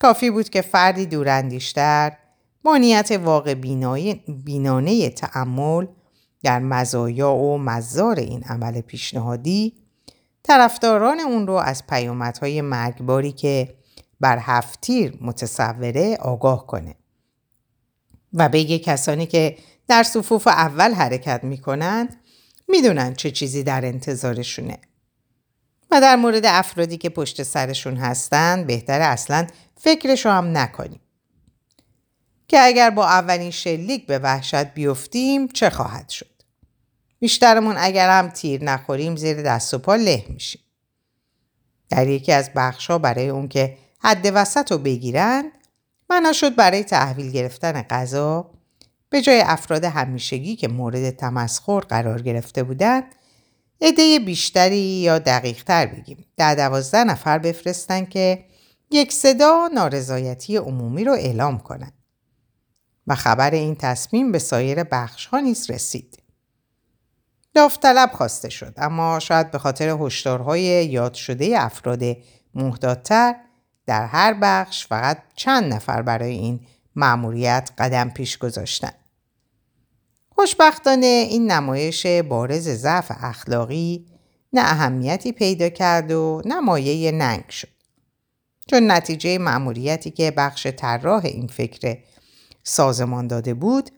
کافی 0.00 0.30
بود 0.30 0.48
که 0.48 0.62
فردی 0.62 1.06
دوراندیشتر 1.06 2.12
با 2.62 2.76
نیت 2.76 3.10
واقع 3.10 3.54
بینانه 4.44 5.10
تعمل 5.10 5.86
در 6.42 6.58
مزایا 6.58 7.32
و 7.34 7.58
مزار 7.58 8.18
این 8.18 8.42
عمل 8.42 8.80
پیشنهادی 8.80 9.72
طرفداران 10.42 11.20
اون 11.20 11.46
رو 11.46 11.54
از 11.54 11.86
پیامدهای 11.86 12.60
مرگباری 12.60 13.32
که 13.32 13.74
بر 14.20 14.38
هفتیر 14.40 15.18
متصوره 15.20 16.16
آگاه 16.20 16.66
کنه 16.66 16.94
و 18.32 18.48
بگه 18.48 18.78
کسانی 18.78 19.26
که 19.26 19.56
در 19.88 20.02
صفوف 20.02 20.46
اول 20.46 20.92
حرکت 20.92 21.44
می‌کنند 21.44 22.16
می‌دونن 22.68 23.14
چه 23.14 23.30
چیزی 23.30 23.62
در 23.62 23.84
انتظارشونه 23.84 24.78
و 25.94 26.00
در 26.00 26.16
مورد 26.16 26.46
افرادی 26.46 26.96
که 26.96 27.08
پشت 27.08 27.42
سرشون 27.42 27.96
هستن 27.96 28.64
بهتر 28.64 29.00
اصلا 29.00 29.46
فکرشو 29.76 30.30
هم 30.30 30.58
نکنیم 30.58 31.00
که 32.48 32.60
اگر 32.60 32.90
با 32.90 33.06
اولین 33.06 33.50
شلیک 33.50 34.06
به 34.06 34.18
وحشت 34.18 34.64
بیفتیم 34.64 35.48
چه 35.48 35.70
خواهد 35.70 36.08
شد. 36.08 36.30
بیشترمون 37.18 37.74
اگر 37.78 38.10
هم 38.18 38.28
تیر 38.28 38.64
نخوریم 38.64 39.16
زیر 39.16 39.42
دست 39.42 39.74
و 39.74 39.78
پا 39.78 39.94
له 39.94 40.24
میشیم. 40.28 40.62
در 41.88 42.08
یکی 42.08 42.32
از 42.32 42.50
بخشها 42.56 42.98
برای 42.98 43.28
اون 43.28 43.48
که 43.48 43.76
حد 43.98 44.30
وسط 44.34 44.72
رو 44.72 44.78
بگیرن 44.78 45.52
معنا 46.10 46.32
شد 46.32 46.54
برای 46.54 46.84
تحویل 46.84 47.30
گرفتن 47.30 47.82
غذا 47.82 48.50
به 49.10 49.20
جای 49.20 49.40
افراد 49.40 49.84
همیشگی 49.84 50.56
که 50.56 50.68
مورد 50.68 51.10
تمسخر 51.10 51.80
قرار 51.80 52.22
گرفته 52.22 52.62
بودند 52.62 53.04
عده 53.84 54.18
بیشتری 54.18 54.76
یا 54.76 55.18
دقیقتر 55.18 55.86
بگیم 55.86 56.26
در 56.36 56.54
دوازده 56.54 57.04
نفر 57.04 57.38
بفرستن 57.38 58.04
که 58.04 58.44
یک 58.90 59.12
صدا 59.12 59.70
نارضایتی 59.74 60.56
عمومی 60.56 61.04
رو 61.04 61.12
اعلام 61.12 61.58
کنند. 61.58 61.92
و 63.06 63.14
خبر 63.14 63.50
این 63.50 63.74
تصمیم 63.74 64.32
به 64.32 64.38
سایر 64.38 64.84
بخش 64.84 65.26
ها 65.26 65.40
نیز 65.40 65.70
رسید. 65.70 66.22
داوطلب 67.54 68.10
خواسته 68.12 68.48
شد 68.48 68.74
اما 68.76 69.18
شاید 69.18 69.50
به 69.50 69.58
خاطر 69.58 69.88
هشدارهای 70.00 70.60
یاد 70.86 71.14
شده 71.14 71.54
افراد 71.58 72.02
محتاطتر 72.54 73.34
در 73.86 74.06
هر 74.06 74.34
بخش 74.42 74.86
فقط 74.86 75.22
چند 75.36 75.72
نفر 75.72 76.02
برای 76.02 76.32
این 76.32 76.60
مأموریت 76.96 77.70
قدم 77.78 78.10
پیش 78.10 78.38
گذاشتند. 78.38 79.03
خوشبختانه 80.34 81.06
این 81.06 81.50
نمایش 81.50 82.06
بارز 82.06 82.68
ضعف 82.68 83.12
اخلاقی 83.20 84.06
نه 84.52 84.60
اهمیتی 84.60 85.32
پیدا 85.32 85.68
کرد 85.68 86.12
و 86.12 86.42
نه 86.44 86.60
مایه 86.60 87.12
ننگ 87.12 87.48
شد. 87.48 87.68
چون 88.66 88.90
نتیجه 88.90 89.38
مأموریتی 89.38 90.10
که 90.10 90.30
بخش 90.30 90.66
طراح 90.66 91.24
این 91.24 91.46
فکر 91.46 91.98
سازمان 92.64 93.26
داده 93.26 93.54
بود 93.54 93.90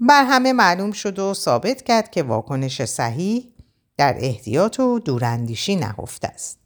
بر 0.00 0.24
همه 0.24 0.52
معلوم 0.52 0.92
شد 0.92 1.18
و 1.18 1.34
ثابت 1.34 1.82
کرد 1.82 2.10
که 2.10 2.22
واکنش 2.22 2.84
صحیح 2.84 3.52
در 3.96 4.16
احتیاط 4.18 4.80
و 4.80 4.98
دوراندیشی 4.98 5.76
نهفته 5.76 6.28
است. 6.28 6.58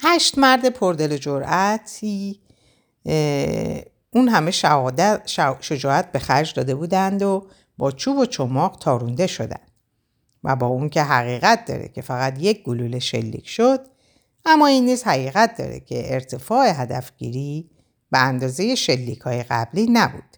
هشت 0.00 0.38
مرد 0.38 0.68
پردل 0.68 1.16
جرأتی 1.16 2.40
اون 4.14 4.28
همه 4.28 4.50
شجاعت 5.60 6.12
به 6.12 6.18
خرج 6.18 6.54
داده 6.54 6.74
بودند 6.74 7.22
و 7.22 7.46
با 7.78 7.90
چوب 7.90 8.18
و 8.18 8.26
چماق 8.26 8.78
تارونده 8.80 9.26
شدند. 9.26 9.70
و 10.44 10.56
با 10.56 10.66
اون 10.66 10.88
که 10.88 11.02
حقیقت 11.02 11.64
داره 11.64 11.88
که 11.88 12.02
فقط 12.02 12.42
یک 12.42 12.62
گلوله 12.62 12.98
شلیک 12.98 13.48
شد 13.48 13.86
اما 14.44 14.66
این 14.66 14.84
نیز 14.84 15.02
حقیقت 15.02 15.56
داره 15.58 15.80
که 15.80 16.14
ارتفاع 16.14 16.82
هدفگیری 16.82 17.70
به 18.10 18.18
اندازه 18.18 18.74
شلیک 18.74 19.20
های 19.20 19.42
قبلی 19.42 19.86
نبود. 19.86 20.36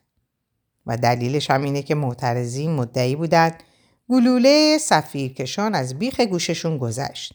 و 0.87 0.97
دلیلش 0.97 1.51
هم 1.51 1.63
اینه 1.63 1.83
که 1.83 1.95
معترضین 1.95 2.71
مدعی 2.71 3.17
بودند 3.17 3.63
گلوله 4.09 4.79
سفیرکشان 4.79 5.75
از 5.75 5.99
بیخ 5.99 6.21
گوششون 6.21 6.79
گذشت. 6.79 7.35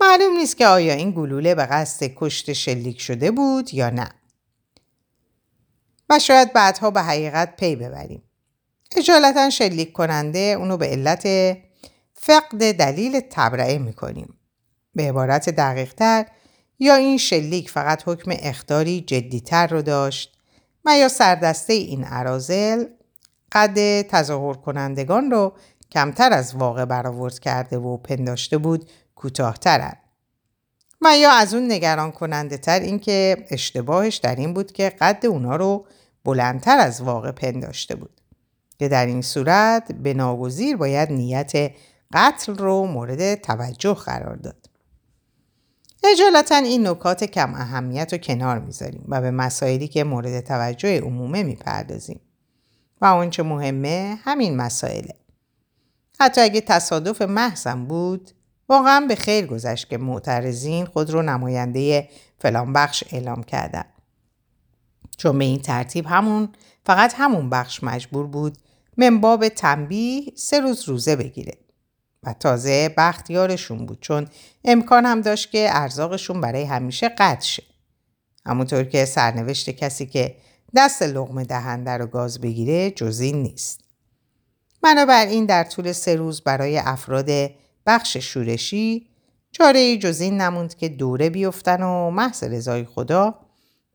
معلوم 0.00 0.36
نیست 0.36 0.56
که 0.56 0.66
آیا 0.66 0.94
این 0.94 1.10
گلوله 1.10 1.54
به 1.54 1.66
قصد 1.66 2.06
کشت 2.16 2.52
شلیک 2.52 3.00
شده 3.00 3.30
بود 3.30 3.74
یا 3.74 3.90
نه. 3.90 4.08
و 6.10 6.18
شاید 6.18 6.52
بعدها 6.52 6.90
به 6.90 7.02
حقیقت 7.02 7.56
پی 7.56 7.76
ببریم. 7.76 8.22
اجالتا 8.96 9.50
شلیک 9.50 9.92
کننده 9.92 10.38
اونو 10.38 10.76
به 10.76 10.86
علت 10.86 11.56
فقد 12.14 12.72
دلیل 12.72 13.20
تبرعه 13.30 13.78
می‌کنیم. 13.78 14.38
به 14.94 15.08
عبارت 15.08 15.50
دقیق 15.50 15.94
تر 15.94 16.26
یا 16.78 16.94
این 16.94 17.18
شلیک 17.18 17.70
فقط 17.70 18.02
حکم 18.06 18.32
اختاری 18.38 19.00
جدیتر 19.00 19.66
رو 19.66 19.82
داشت 19.82 20.38
و 20.84 20.98
یا 20.98 21.08
سردسته 21.08 21.72
این 21.72 22.04
عرازل 22.04 22.84
قد 23.52 24.02
تظاهر 24.02 24.54
کنندگان 24.54 25.30
رو 25.30 25.52
کمتر 25.92 26.32
از 26.32 26.54
واقع 26.54 26.84
برآورد 26.84 27.38
کرده 27.38 27.78
و 27.78 27.96
پنداشته 27.96 28.58
بود 28.58 28.90
کوتاهترند 29.14 29.98
و 31.02 31.18
یا 31.18 31.30
از 31.32 31.54
اون 31.54 31.72
نگران 31.72 32.12
کننده 32.12 32.56
تر 32.56 32.80
اینکه 32.80 33.46
اشتباهش 33.50 34.16
در 34.16 34.34
این 34.34 34.54
بود 34.54 34.72
که 34.72 34.88
قد 34.88 35.26
اونا 35.26 35.56
رو 35.56 35.86
بلندتر 36.24 36.78
از 36.78 37.00
واقع 37.00 37.32
پنداشته 37.32 37.94
بود 37.94 38.20
که 38.78 38.88
در 38.88 39.06
این 39.06 39.22
صورت 39.22 39.92
به 39.92 40.14
ناگزیر 40.14 40.76
باید 40.76 41.12
نیت 41.12 41.72
قتل 42.12 42.54
رو 42.54 42.86
مورد 42.86 43.34
توجه 43.34 43.94
قرار 43.94 44.36
داد. 44.36 44.70
اجالتا 46.04 46.56
این 46.56 46.86
نکات 46.86 47.24
کم 47.24 47.54
اهمیت 47.54 48.12
رو 48.12 48.18
کنار 48.18 48.58
می‌ذاریم 48.58 49.04
و 49.08 49.20
به 49.20 49.30
مسائلی 49.30 49.88
که 49.88 50.04
مورد 50.04 50.40
توجه 50.40 51.00
عمومه 51.00 51.42
می‌پردازیم 51.42 52.20
و 53.00 53.04
آنچه 53.04 53.42
مهمه 53.42 54.18
همین 54.24 54.56
مسائله. 54.56 55.14
حتی 56.20 56.40
اگه 56.40 56.60
تصادف 56.60 57.22
محضم 57.22 57.84
بود 57.84 58.30
واقعا 58.68 59.06
به 59.08 59.14
خیر 59.14 59.46
گذشت 59.46 59.88
که 59.88 59.98
معترضین 59.98 60.84
خود 60.84 61.10
رو 61.10 61.22
نماینده 61.22 62.08
فلان 62.38 62.72
بخش 62.72 63.04
اعلام 63.12 63.42
کردن. 63.42 63.84
چون 65.20 65.38
به 65.38 65.44
این 65.44 65.58
ترتیب 65.58 66.06
همون 66.06 66.48
فقط 66.86 67.14
همون 67.16 67.50
بخش 67.50 67.84
مجبور 67.84 68.26
بود 68.26 68.58
منباب 68.96 69.48
تنبیه 69.48 70.32
سه 70.34 70.60
روز 70.60 70.88
روزه 70.88 71.16
بگیره. 71.16 71.52
و 72.22 72.32
تازه 72.32 72.94
بختیارشون 72.96 73.86
بود 73.86 73.98
چون 74.00 74.28
امکان 74.64 75.06
هم 75.06 75.20
داشت 75.20 75.50
که 75.50 75.68
ارزاقشون 75.70 76.40
برای 76.40 76.62
همیشه 76.64 77.08
قطع 77.08 77.44
شه. 77.44 77.62
همونطور 78.46 78.84
که 78.84 79.04
سرنوشت 79.04 79.70
کسی 79.70 80.06
که 80.06 80.36
دست 80.76 81.02
لغم 81.02 81.42
دهنده 81.42 81.90
رو 81.90 82.06
گاز 82.06 82.40
بگیره 82.40 82.90
جزین 82.90 83.42
نیست. 83.42 83.80
بنابراین 84.82 85.46
در 85.46 85.64
طول 85.64 85.92
سه 85.92 86.16
روز 86.16 86.40
برای 86.40 86.78
افراد 86.78 87.30
بخش 87.86 88.16
شورشی 88.16 89.06
چاره 89.52 89.96
جزین 89.96 90.40
نموند 90.40 90.74
که 90.74 90.88
دوره 90.88 91.30
بیفتن 91.30 91.82
و 91.82 92.10
محض 92.10 92.44
رضای 92.44 92.84
خدا 92.84 93.49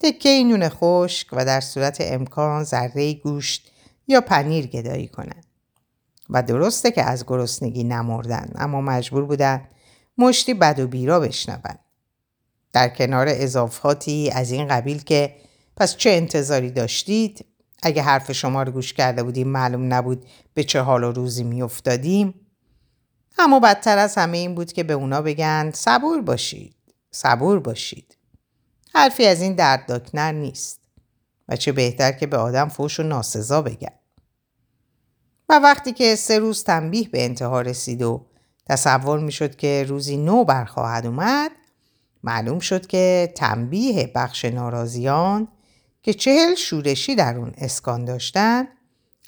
تکه 0.05 0.43
نون 0.43 0.69
خشک 0.69 1.27
و 1.31 1.45
در 1.45 1.61
صورت 1.61 1.97
امکان 1.99 2.63
ذره 2.63 3.13
گوشت 3.13 3.71
یا 4.07 4.21
پنیر 4.21 4.67
گدایی 4.67 5.07
کنند. 5.07 5.45
و 6.29 6.43
درسته 6.43 6.91
که 6.91 7.03
از 7.03 7.25
گرسنگی 7.27 7.83
نمردن 7.83 8.51
اما 8.55 8.81
مجبور 8.81 9.25
بودن 9.25 9.67
مشتی 10.17 10.53
بد 10.53 10.79
و 10.79 10.87
بیرا 10.87 11.19
بشنون. 11.19 11.75
در 12.73 12.89
کنار 12.89 13.27
اضافاتی 13.29 14.31
از 14.31 14.51
این 14.51 14.67
قبیل 14.67 15.03
که 15.03 15.35
پس 15.77 15.95
چه 15.95 16.09
انتظاری 16.09 16.71
داشتید؟ 16.71 17.45
اگه 17.83 18.01
حرف 18.01 18.31
شما 18.31 18.63
رو 18.63 18.71
گوش 18.71 18.93
کرده 18.93 19.23
بودیم 19.23 19.47
معلوم 19.47 19.93
نبود 19.93 20.25
به 20.53 20.63
چه 20.63 20.81
حال 20.81 21.03
و 21.03 21.11
روزی 21.11 21.43
میافتادیم 21.43 22.33
اما 23.37 23.59
بدتر 23.59 23.97
از 23.97 24.15
همه 24.15 24.37
این 24.37 24.55
بود 24.55 24.73
که 24.73 24.83
به 24.83 24.93
اونا 24.93 25.21
بگن 25.21 25.71
صبور 25.73 26.21
باشید 26.21 26.75
صبور 27.11 27.59
باشید 27.59 28.14
حرفی 28.95 29.25
از 29.25 29.41
این 29.41 29.55
دردناکتر 29.55 30.31
نیست 30.31 30.79
و 31.49 31.55
چه 31.55 31.71
بهتر 31.71 32.12
که 32.12 32.27
به 32.27 32.38
آدم 32.38 32.67
فوش 32.67 32.99
و 32.99 33.03
ناسزا 33.03 33.62
بگن 33.62 33.93
و 35.49 35.60
وقتی 35.60 35.91
که 35.91 36.15
سه 36.15 36.39
روز 36.39 36.63
تنبیه 36.63 37.10
به 37.10 37.25
انتها 37.25 37.62
رسید 37.62 38.01
و 38.01 38.25
تصور 38.69 39.19
می 39.19 39.31
شد 39.31 39.55
که 39.55 39.86
روزی 39.88 40.17
نو 40.17 40.43
برخواهد 40.43 41.05
اومد 41.05 41.51
معلوم 42.23 42.60
شد 42.60 42.88
که 42.88 43.34
تنبیه 43.36 44.12
بخش 44.15 44.45
ناراضیان 44.45 45.47
که 46.03 46.13
چهل 46.13 46.55
شورشی 46.55 47.15
در 47.15 47.38
اون 47.38 47.53
اسکان 47.58 48.05
داشتن 48.05 48.67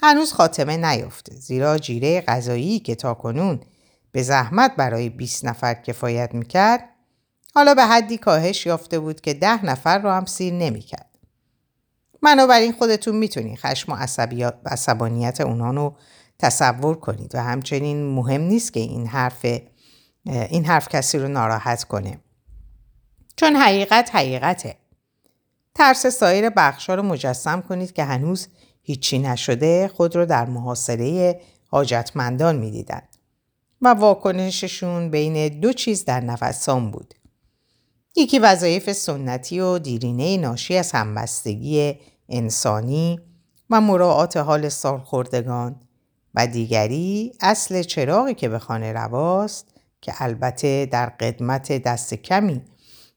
هنوز 0.02 0.34
خاتمه 0.34 0.78
نیافته 0.78 1.36
زیرا 1.36 1.78
جیره 1.78 2.22
غذایی 2.22 2.80
که 2.80 2.96
تا 2.96 3.14
کنون 3.14 3.60
به 4.12 4.24
زحمت 4.24 4.76
برای 4.78 5.10
20 5.10 5.46
نفر 5.46 5.74
کفایت 5.74 6.34
می‌کرد 6.34 6.90
حالا 7.58 7.74
به 7.74 7.86
حدی 7.86 8.18
کاهش 8.18 8.66
یافته 8.66 9.00
بود 9.00 9.22
که 9.22 9.34
ده 9.34 9.66
نفر 9.66 10.00
رو 10.00 10.10
هم 10.10 10.26
سیر 10.26 10.54
نمی‌کرد. 10.54 11.10
بنابراین 12.24 12.72
خودتون 12.74 13.16
می‌تونید 13.16 13.60
خشم 13.60 13.92
و 13.92 13.96
عصبانیت 14.66 15.42
اونها 15.42 15.72
رو 15.72 15.96
تصور 16.40 16.96
کنید 17.00 17.36
و 17.36 17.44
همچنین 17.44 18.06
مهم 18.06 18.42
نیست 18.42 18.74
که 18.74 18.80
این 18.80 19.08
حرف 19.08 19.46
این 20.26 20.66
حرف 20.66 20.90
کسی 20.90 21.20
رو 21.20 21.28
ناراحت 21.28 21.84
کنه. 21.84 22.20
چون 23.36 23.56
حقیقت 23.56 24.16
حقیقته. 24.16 24.76
ترس 25.76 26.08
سایر 26.08 26.50
بخشا 26.50 26.96
رو 26.96 27.04
مجسم 27.04 27.62
کنید 27.62 27.94
که 27.94 28.04
هنوز 28.04 28.48
هیچی 28.82 29.20
نشده 29.20 29.88
خود 29.88 30.16
رو 30.16 30.26
در 30.26 30.46
محاصره 30.46 31.42
حاجتمندان 31.68 32.56
می‌دیدند 32.56 33.18
و 33.82 33.88
واکنششون 33.88 35.12
بین 35.12 35.60
دو 35.60 35.74
چیز 35.74 36.06
در 36.06 36.20
نفسان 36.20 36.92
بود. 36.92 37.14
یکی 38.18 38.40
وظایف 38.40 38.92
سنتی 38.92 39.60
و 39.60 39.80
دیرینه 39.80 40.38
ناشی 40.38 40.78
از 40.78 40.92
همبستگی 40.92 42.00
انسانی 42.30 43.20
و 43.70 43.82
مراعات 43.82 44.38
حال 44.38 44.70
سالخوردگان 44.70 45.76
و 46.36 46.48
دیگری 46.48 47.34
اصل 47.42 47.84
چراغی 47.84 48.34
که 48.34 48.50
به 48.50 48.60
خانه 48.60 48.94
رواست 48.94 49.68
که 50.02 50.14
البته 50.18 50.86
در 50.86 51.06
قدمت 51.06 51.72
دست 51.72 52.14
کمی 52.14 52.62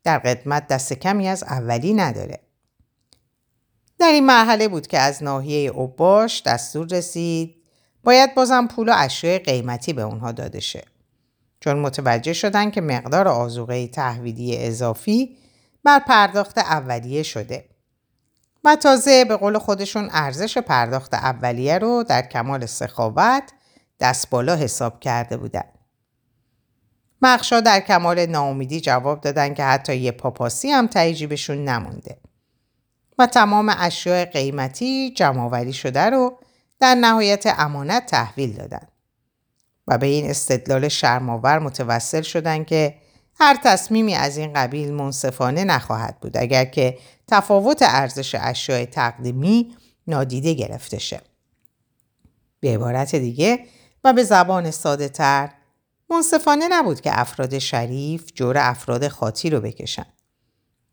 در 0.05 0.19
قدمت 0.19 0.67
دست 0.67 0.93
کمی 0.93 1.29
از 1.29 1.43
اولی 1.43 1.95
نداره. 1.95 2.41
در 3.99 4.13
این 4.13 4.27
مرحله 4.27 4.69
بود 4.69 4.87
که 4.87 4.99
از 4.99 5.23
ناحیه 5.23 5.71
اوباش 5.71 6.43
دستور 6.43 6.87
رسید 6.87 7.57
باید 8.05 8.35
بازم 8.35 8.67
پول 8.67 8.89
و 8.89 8.93
اشیاء 8.97 9.39
قیمتی 9.39 9.93
به 9.93 10.03
اونها 10.03 10.33
داده 10.33 10.61
شه. 10.61 10.85
چون 11.61 11.79
متوجه 11.79 12.33
شدن 12.33 12.71
که 12.71 12.81
مقدار 12.81 13.29
آزوغه 13.29 13.89
تحویلی 13.89 14.57
اضافی 14.59 15.37
بر 15.85 15.99
پرداخت 15.99 16.59
اولیه 16.59 17.23
شده 17.23 17.65
و 18.65 18.77
تازه 18.77 19.25
به 19.25 19.37
قول 19.37 19.59
خودشون 19.59 20.09
ارزش 20.13 20.59
پرداخت 20.59 21.15
اولیه 21.15 21.79
رو 21.79 22.05
در 22.09 22.23
کمال 22.23 22.67
سخاوت 22.67 23.43
دست 24.01 24.31
بالا 24.31 24.57
حساب 24.57 25.01
کرده 25.01 25.37
بودن. 25.37 25.65
مخشا 27.23 27.61
در 27.61 27.81
کمال 27.81 28.27
ناامیدی 28.27 28.81
جواب 28.81 29.21
دادن 29.21 29.55
که 29.55 29.65
حتی 29.65 29.97
یه 29.97 30.13
پاپاسی 30.13 30.71
هم 30.71 30.87
تایی 30.87 31.27
بهشون 31.27 31.65
نمونده 31.65 32.17
و 33.19 33.27
تمام 33.27 33.75
اشیاء 33.79 34.25
قیمتی 34.25 35.15
جمعآوری 35.17 35.73
شده 35.73 36.11
رو 36.11 36.39
در 36.81 36.95
نهایت 36.95 37.45
امانت 37.59 38.07
تحویل 38.07 38.53
دادن 38.53 38.87
و 39.91 39.99
به 39.99 40.07
این 40.07 40.31
استدلال 40.31 40.89
شرماور 40.89 41.59
متوسل 41.59 42.23
شدن 42.23 42.65
که 42.65 42.95
هر 43.41 43.59
تصمیمی 43.65 44.15
از 44.15 44.37
این 44.37 44.53
قبیل 44.53 44.93
منصفانه 44.93 45.65
نخواهد 45.65 46.21
بود 46.21 46.37
اگر 46.37 46.65
که 46.65 46.99
تفاوت 47.29 47.79
ارزش 47.83 48.35
اشیاء 48.39 48.85
تقدیمی 48.85 49.77
نادیده 50.07 50.55
گرفته 50.55 50.99
شه. 50.99 51.21
به 52.61 52.75
عبارت 52.75 53.15
دیگه 53.15 53.59
و 54.05 54.13
به 54.13 54.25
زبان 54.25 54.71
ساده 54.71 55.09
تر 55.09 55.51
منصفانه 56.11 56.69
نبود 56.69 57.01
که 57.01 57.21
افراد 57.21 57.59
شریف 57.59 58.33
جور 58.35 58.59
افراد 58.59 59.09
خاطی 59.09 59.51
رو 59.51 59.61
بکشن 59.61 60.07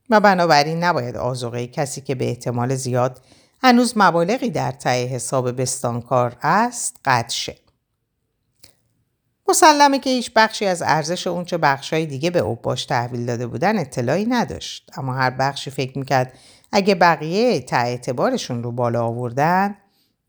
و 0.10 0.20
بنابراین 0.20 0.84
نباید 0.84 1.18
آزوغه 1.18 1.68
کسی 1.68 2.02
که 2.02 2.16
به 2.16 2.28
احتمال 2.28 2.76
زیاد 2.76 3.22
هنوز 3.64 3.94
مبالغی 3.96 4.50
در 4.50 4.72
ته 4.72 5.06
حساب 5.06 5.62
بستانکار 5.62 6.38
است 6.42 7.00
قطع 7.06 7.36
شه. 7.36 7.67
مسلمه 9.50 10.00
که 10.00 10.10
هیچ 10.10 10.32
بخشی 10.36 10.66
از 10.66 10.82
ارزش 10.82 11.28
اونچه 11.28 11.58
بخشای 11.58 12.06
دیگه 12.06 12.30
به 12.30 12.40
اوباش 12.40 12.86
تحویل 12.86 13.26
داده 13.26 13.48
بودن 13.48 13.80
اطلاعی 13.80 14.26
نداشت. 14.26 14.90
اما 14.98 15.14
هر 15.14 15.30
بخشی 15.30 15.72
فکر 15.72 15.98
می‌کرد 15.98 16.34
اگه 16.72 16.96
بقیه 16.96 17.60
تا 17.60 17.78
اعتبارشون 17.78 18.64
رو 18.64 18.72
بالا 18.72 19.06
آوردن 19.06 19.78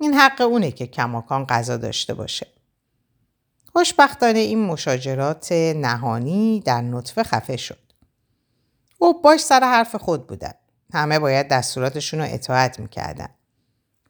این 0.01 0.15
حق 0.15 0.41
اونه 0.41 0.71
که 0.71 0.87
کماکان 0.87 1.47
غذا 1.47 1.77
داشته 1.77 2.15
باشه. 2.15 2.47
خوشبختانه 3.73 4.39
این 4.39 4.59
مشاجرات 4.59 5.53
نهانی 5.53 6.61
در 6.61 6.81
نطفه 6.81 7.23
خفه 7.23 7.57
شد. 7.57 7.93
اوباش 8.99 9.41
سر 9.41 9.61
حرف 9.61 9.97
خود 9.97 10.27
بودن. 10.27 10.55
همه 10.95 11.19
باید 11.19 11.49
دستوراتشون 11.49 12.21
رو 12.21 12.27
اطاعت 12.29 12.81
می‌کردن. 12.81 13.29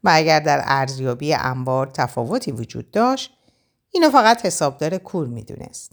و 0.04 0.10
اگر 0.14 0.40
در 0.40 0.62
ارزیابی 0.64 1.34
انبار 1.34 1.86
تفاوتی 1.86 2.52
وجود 2.52 2.90
داشت 2.90 3.37
اینو 3.98 4.10
فقط 4.10 4.46
حسابدار 4.46 4.98
کور 4.98 5.26
می‌دونست. 5.26 5.92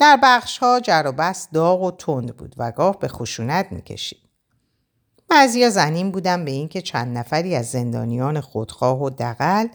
در 0.00 0.18
بخش 0.22 0.58
ها 0.58 0.80
جر 0.80 1.02
و 1.06 1.12
بس 1.12 1.48
داغ 1.52 1.82
و 1.82 1.90
تند 1.90 2.36
بود 2.36 2.54
و 2.56 2.72
گاه 2.72 2.98
به 2.98 3.08
خشونت 3.08 3.66
می‌کشید. 3.70 4.18
بعضیا 5.28 5.70
زنین 5.70 6.10
بودن 6.10 6.44
به 6.44 6.50
اینکه 6.50 6.82
چند 6.82 7.18
نفری 7.18 7.54
از 7.54 7.70
زندانیان 7.70 8.40
خودخواه 8.40 9.02
و 9.02 9.10
دقل 9.10 9.66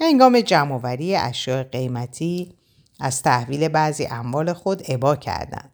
هنگام 0.00 0.40
جمعوری 0.40 1.16
اشیاء 1.16 1.62
قیمتی 1.62 2.54
از 3.00 3.22
تحویل 3.22 3.68
بعضی 3.68 4.06
اموال 4.06 4.52
خود 4.52 4.90
عبا 4.90 5.16
کردند. 5.16 5.72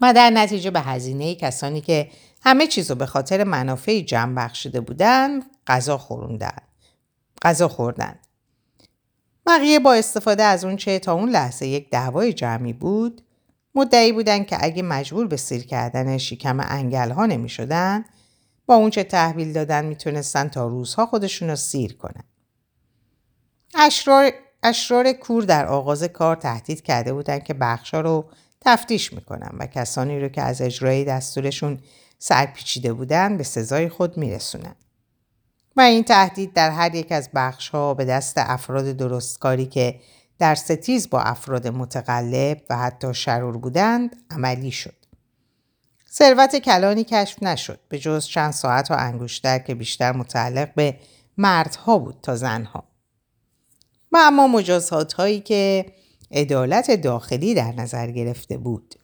و 0.00 0.12
در 0.12 0.30
نتیجه 0.30 0.70
به 0.70 0.80
هزینه 0.80 1.34
کسانی 1.34 1.80
که 1.80 2.10
همه 2.42 2.66
چیز 2.66 2.90
رو 2.90 2.96
به 2.96 3.06
خاطر 3.06 3.44
منافع 3.44 4.00
جمع 4.00 4.34
بخشیده 4.34 4.80
بودند 4.80 5.42
غذا 5.66 5.98
خوردند. 5.98 6.62
غذا 7.42 7.68
خوردند. 7.68 8.25
بقیه 9.46 9.78
با 9.78 9.94
استفاده 9.94 10.42
از 10.42 10.64
اون 10.64 10.76
چه 10.76 10.98
تا 10.98 11.12
اون 11.12 11.28
لحظه 11.28 11.66
یک 11.66 11.90
دعوای 11.90 12.32
جمعی 12.32 12.72
بود 12.72 13.22
مدعی 13.74 14.12
بودن 14.12 14.44
که 14.44 14.56
اگه 14.60 14.82
مجبور 14.82 15.26
به 15.26 15.36
سیر 15.36 15.66
کردن 15.66 16.18
شکم 16.18 16.60
انگل 16.60 17.10
ها 17.10 17.26
نمی 17.26 17.48
شدن 17.48 18.04
با 18.66 18.74
اون 18.74 18.90
چه 18.90 19.04
تحویل 19.04 19.52
دادن 19.52 19.84
می‌تونستن 19.84 20.48
تا 20.48 20.66
روزها 20.66 21.06
خودشون 21.06 21.50
رو 21.50 21.56
سیر 21.56 21.96
کنن. 21.96 22.24
اشرار, 23.74 24.30
اشرار 24.62 25.12
کور 25.12 25.42
در 25.42 25.66
آغاز 25.66 26.04
کار 26.04 26.36
تهدید 26.36 26.82
کرده 26.82 27.12
بودن 27.12 27.38
که 27.38 27.54
بخشا 27.54 28.00
رو 28.00 28.24
تفتیش 28.60 29.12
می‌کنن 29.12 29.50
و 29.58 29.66
کسانی 29.66 30.20
رو 30.20 30.28
که 30.28 30.42
از 30.42 30.60
اجرای 30.62 31.04
دستورشون 31.04 31.78
سرپیچیده 32.18 32.92
بودن 32.92 33.36
به 33.36 33.44
سزای 33.44 33.88
خود 33.88 34.16
میرسونن. 34.16 34.74
و 35.76 35.80
این 35.80 36.04
تهدید 36.04 36.52
در 36.52 36.70
هر 36.70 36.94
یک 36.94 37.12
از 37.12 37.30
بخش 37.34 37.68
ها 37.68 37.94
به 37.94 38.04
دست 38.04 38.34
افراد 38.36 38.84
درستکاری 38.84 39.66
که 39.66 40.00
در 40.38 40.54
ستیز 40.54 41.10
با 41.10 41.20
افراد 41.20 41.68
متقلب 41.68 42.62
و 42.70 42.76
حتی 42.76 43.14
شرور 43.14 43.56
بودند 43.56 44.16
عملی 44.30 44.70
شد. 44.70 44.94
ثروت 46.10 46.56
کلانی 46.56 47.04
کشف 47.04 47.42
نشد 47.42 47.80
به 47.88 47.98
جز 47.98 48.26
چند 48.26 48.52
ساعت 48.52 48.90
و 48.90 48.94
انگشتر 48.98 49.58
که 49.58 49.74
بیشتر 49.74 50.12
متعلق 50.12 50.74
به 50.74 50.96
مردها 51.36 51.98
بود 51.98 52.18
تا 52.22 52.36
زنها. 52.36 52.84
و 54.12 54.18
اما 54.20 54.46
مجازات 54.46 55.12
هایی 55.12 55.40
که 55.40 55.86
عدالت 56.30 56.90
داخلی 56.90 57.54
در 57.54 57.72
نظر 57.72 58.10
گرفته 58.10 58.58
بود. 58.58 58.94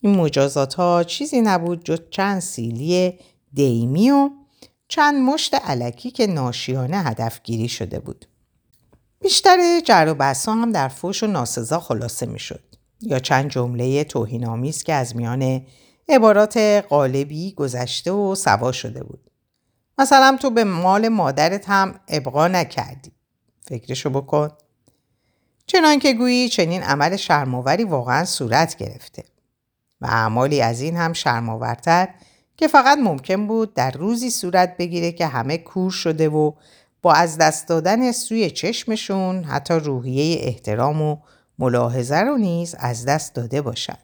این 0.00 0.16
مجازات 0.16 0.74
ها 0.74 1.04
چیزی 1.04 1.40
نبود 1.40 1.84
جز 1.84 2.00
چند 2.10 2.40
سیلی 2.40 3.18
دیمی 3.54 4.10
و 4.10 4.30
چند 4.88 5.22
مشت 5.22 5.54
علکی 5.54 6.10
که 6.10 6.26
ناشیانه 6.26 7.02
هدفگیری 7.02 7.68
شده 7.68 7.98
بود. 7.98 8.26
بیشتر 9.20 9.80
جر 9.84 10.06
و 10.08 10.14
بحثا 10.14 10.52
هم 10.52 10.72
در 10.72 10.88
فوش 10.88 11.22
و 11.22 11.26
ناسزا 11.26 11.80
خلاصه 11.80 12.26
می 12.26 12.38
شد. 12.38 12.64
یا 13.00 13.18
چند 13.18 13.50
جمله 13.50 14.04
توهین 14.04 14.72
که 14.72 14.94
از 14.94 15.16
میان 15.16 15.66
عبارات 16.08 16.56
قالبی 16.88 17.52
گذشته 17.52 18.12
و 18.12 18.34
سوا 18.34 18.72
شده 18.72 19.04
بود. 19.04 19.30
مثلا 19.98 20.38
تو 20.42 20.50
به 20.50 20.64
مال 20.64 21.08
مادرت 21.08 21.68
هم 21.68 22.00
ابقا 22.08 22.48
نکردی. 22.48 23.12
فکرشو 23.60 24.10
بکن. 24.10 24.48
چنان 25.66 25.98
که 25.98 26.12
گویی 26.12 26.48
چنین 26.48 26.82
عمل 26.82 27.16
شرماوری 27.16 27.84
واقعا 27.84 28.24
صورت 28.24 28.76
گرفته. 28.76 29.24
و 30.00 30.06
اعمالی 30.06 30.60
از 30.60 30.80
این 30.80 30.96
هم 30.96 31.12
شرماورتر 31.12 32.08
که 32.56 32.68
فقط 32.68 32.98
ممکن 32.98 33.46
بود 33.46 33.74
در 33.74 33.90
روزی 33.90 34.30
صورت 34.30 34.76
بگیره 34.76 35.12
که 35.12 35.26
همه 35.26 35.58
کور 35.58 35.90
شده 35.90 36.28
و 36.28 36.52
با 37.02 37.12
از 37.12 37.38
دست 37.38 37.68
دادن 37.68 38.12
سوی 38.12 38.50
چشمشون 38.50 39.44
حتی 39.44 39.74
روحیه 39.74 40.38
احترام 40.42 41.02
و 41.02 41.16
ملاحظه 41.58 42.16
رو 42.16 42.36
نیز 42.36 42.74
از 42.78 43.04
دست 43.04 43.34
داده 43.34 43.62
باشند. 43.62 43.98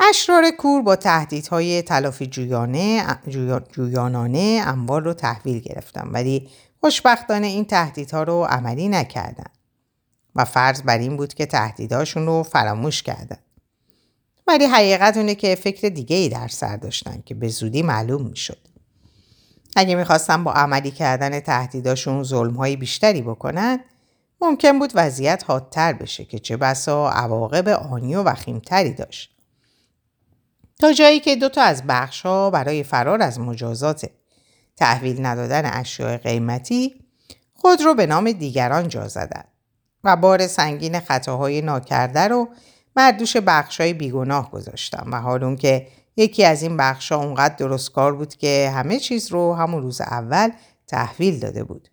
اشرار 0.00 0.50
کور 0.50 0.82
با 0.82 0.96
تهدیدهای 0.96 1.82
تلافی 1.82 2.26
جویانه، 2.26 3.06
جویانانه 3.72 4.62
اموال 4.66 5.04
رو 5.04 5.14
تحویل 5.14 5.58
گرفتن 5.58 6.08
ولی 6.12 6.48
خوشبختانه 6.80 7.46
این 7.46 7.64
تهدیدها 7.64 8.22
رو 8.22 8.44
عملی 8.44 8.88
نکردن 8.88 9.50
و 10.34 10.44
فرض 10.44 10.82
بر 10.82 10.98
این 10.98 11.16
بود 11.16 11.34
که 11.34 11.46
تهدیدهاشون 11.46 12.26
رو 12.26 12.42
فراموش 12.42 13.02
کردن. 13.02 13.38
ولی 14.46 14.64
حقیقت 14.64 15.16
اونه 15.16 15.34
که 15.34 15.54
فکر 15.54 15.88
دیگه 15.88 16.16
ای 16.16 16.28
در 16.28 16.48
سر 16.48 16.76
داشتن 16.76 17.22
که 17.26 17.34
به 17.34 17.48
زودی 17.48 17.82
معلوم 17.82 18.22
می‌شد. 18.22 18.58
اگه 19.76 19.94
می‌خواستن 19.94 20.44
با 20.44 20.52
عملی 20.52 20.90
کردن 20.90 21.40
تهدیداشون 21.40 22.22
ظلمهای 22.22 22.76
بیشتری 22.76 23.22
بکنن 23.22 23.80
ممکن 24.40 24.78
بود 24.78 24.92
وضعیت 24.94 25.44
حادتر 25.46 25.92
بشه 25.92 26.24
که 26.24 26.38
چه 26.38 26.56
بسا 26.56 27.10
عواقب 27.10 27.68
آنی 27.68 28.14
و 28.14 28.22
وخیمتری 28.22 28.92
داشت. 28.92 29.30
تا 30.78 30.92
جایی 30.92 31.20
که 31.20 31.36
دو 31.36 31.48
تا 31.48 31.62
از 31.62 31.82
بخش 31.88 32.26
ها 32.26 32.50
برای 32.50 32.82
فرار 32.82 33.22
از 33.22 33.40
مجازات 33.40 34.10
تحویل 34.76 35.26
ندادن 35.26 35.70
اشیاء 35.72 36.16
قیمتی 36.16 36.94
خود 37.54 37.82
رو 37.82 37.94
به 37.94 38.06
نام 38.06 38.32
دیگران 38.32 38.88
جا 38.88 39.08
زدن 39.08 39.44
و 40.04 40.16
بار 40.16 40.46
سنگین 40.46 41.00
خطاهای 41.00 41.62
ناکرده 41.62 42.20
رو 42.20 42.48
مردوش 42.96 43.36
بخشای 43.36 43.92
بیگناه 43.92 44.50
گذاشتم 44.50 45.08
و 45.12 45.20
حال 45.20 45.56
که 45.56 45.86
یکی 46.16 46.44
از 46.44 46.62
این 46.62 46.76
بخشا 46.76 47.16
اونقدر 47.16 47.54
درستکار 47.54 48.14
بود 48.14 48.36
که 48.36 48.72
همه 48.74 48.98
چیز 48.98 49.32
رو 49.32 49.54
همون 49.54 49.82
روز 49.82 50.00
اول 50.00 50.50
تحویل 50.86 51.38
داده 51.38 51.64
بود. 51.64 51.88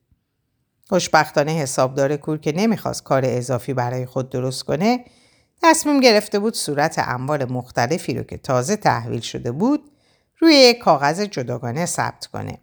خوشبختانه 0.89 1.51
حسابدار 1.51 2.15
کور 2.15 2.37
که 2.37 2.51
نمی‌خواست 2.51 3.03
کار 3.03 3.21
اضافی 3.25 3.73
برای 3.73 4.05
خود 4.05 4.29
درست 4.29 4.63
کنه 4.63 5.05
تصمیم 5.61 5.99
گرفته 5.99 6.39
بود 6.39 6.55
صورت 6.55 6.99
اموال 6.99 7.51
مختلفی 7.51 8.13
رو 8.13 8.23
که 8.23 8.37
تازه 8.37 8.75
تحویل 8.75 9.19
شده 9.19 9.51
بود 9.51 9.91
روی 10.39 10.73
کاغذ 10.73 11.21
جداگانه 11.21 11.85
ثبت 11.85 12.25
کنه. 12.25 12.57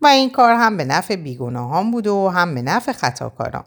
و 0.00 0.06
این 0.06 0.30
کار 0.30 0.54
هم 0.54 0.76
به 0.76 0.84
نفع 0.84 1.16
بیگناهان 1.16 1.90
بود 1.90 2.06
و 2.06 2.28
هم 2.28 2.54
به 2.54 2.62
نفع 2.62 2.92
خطاکاران. 2.92 3.64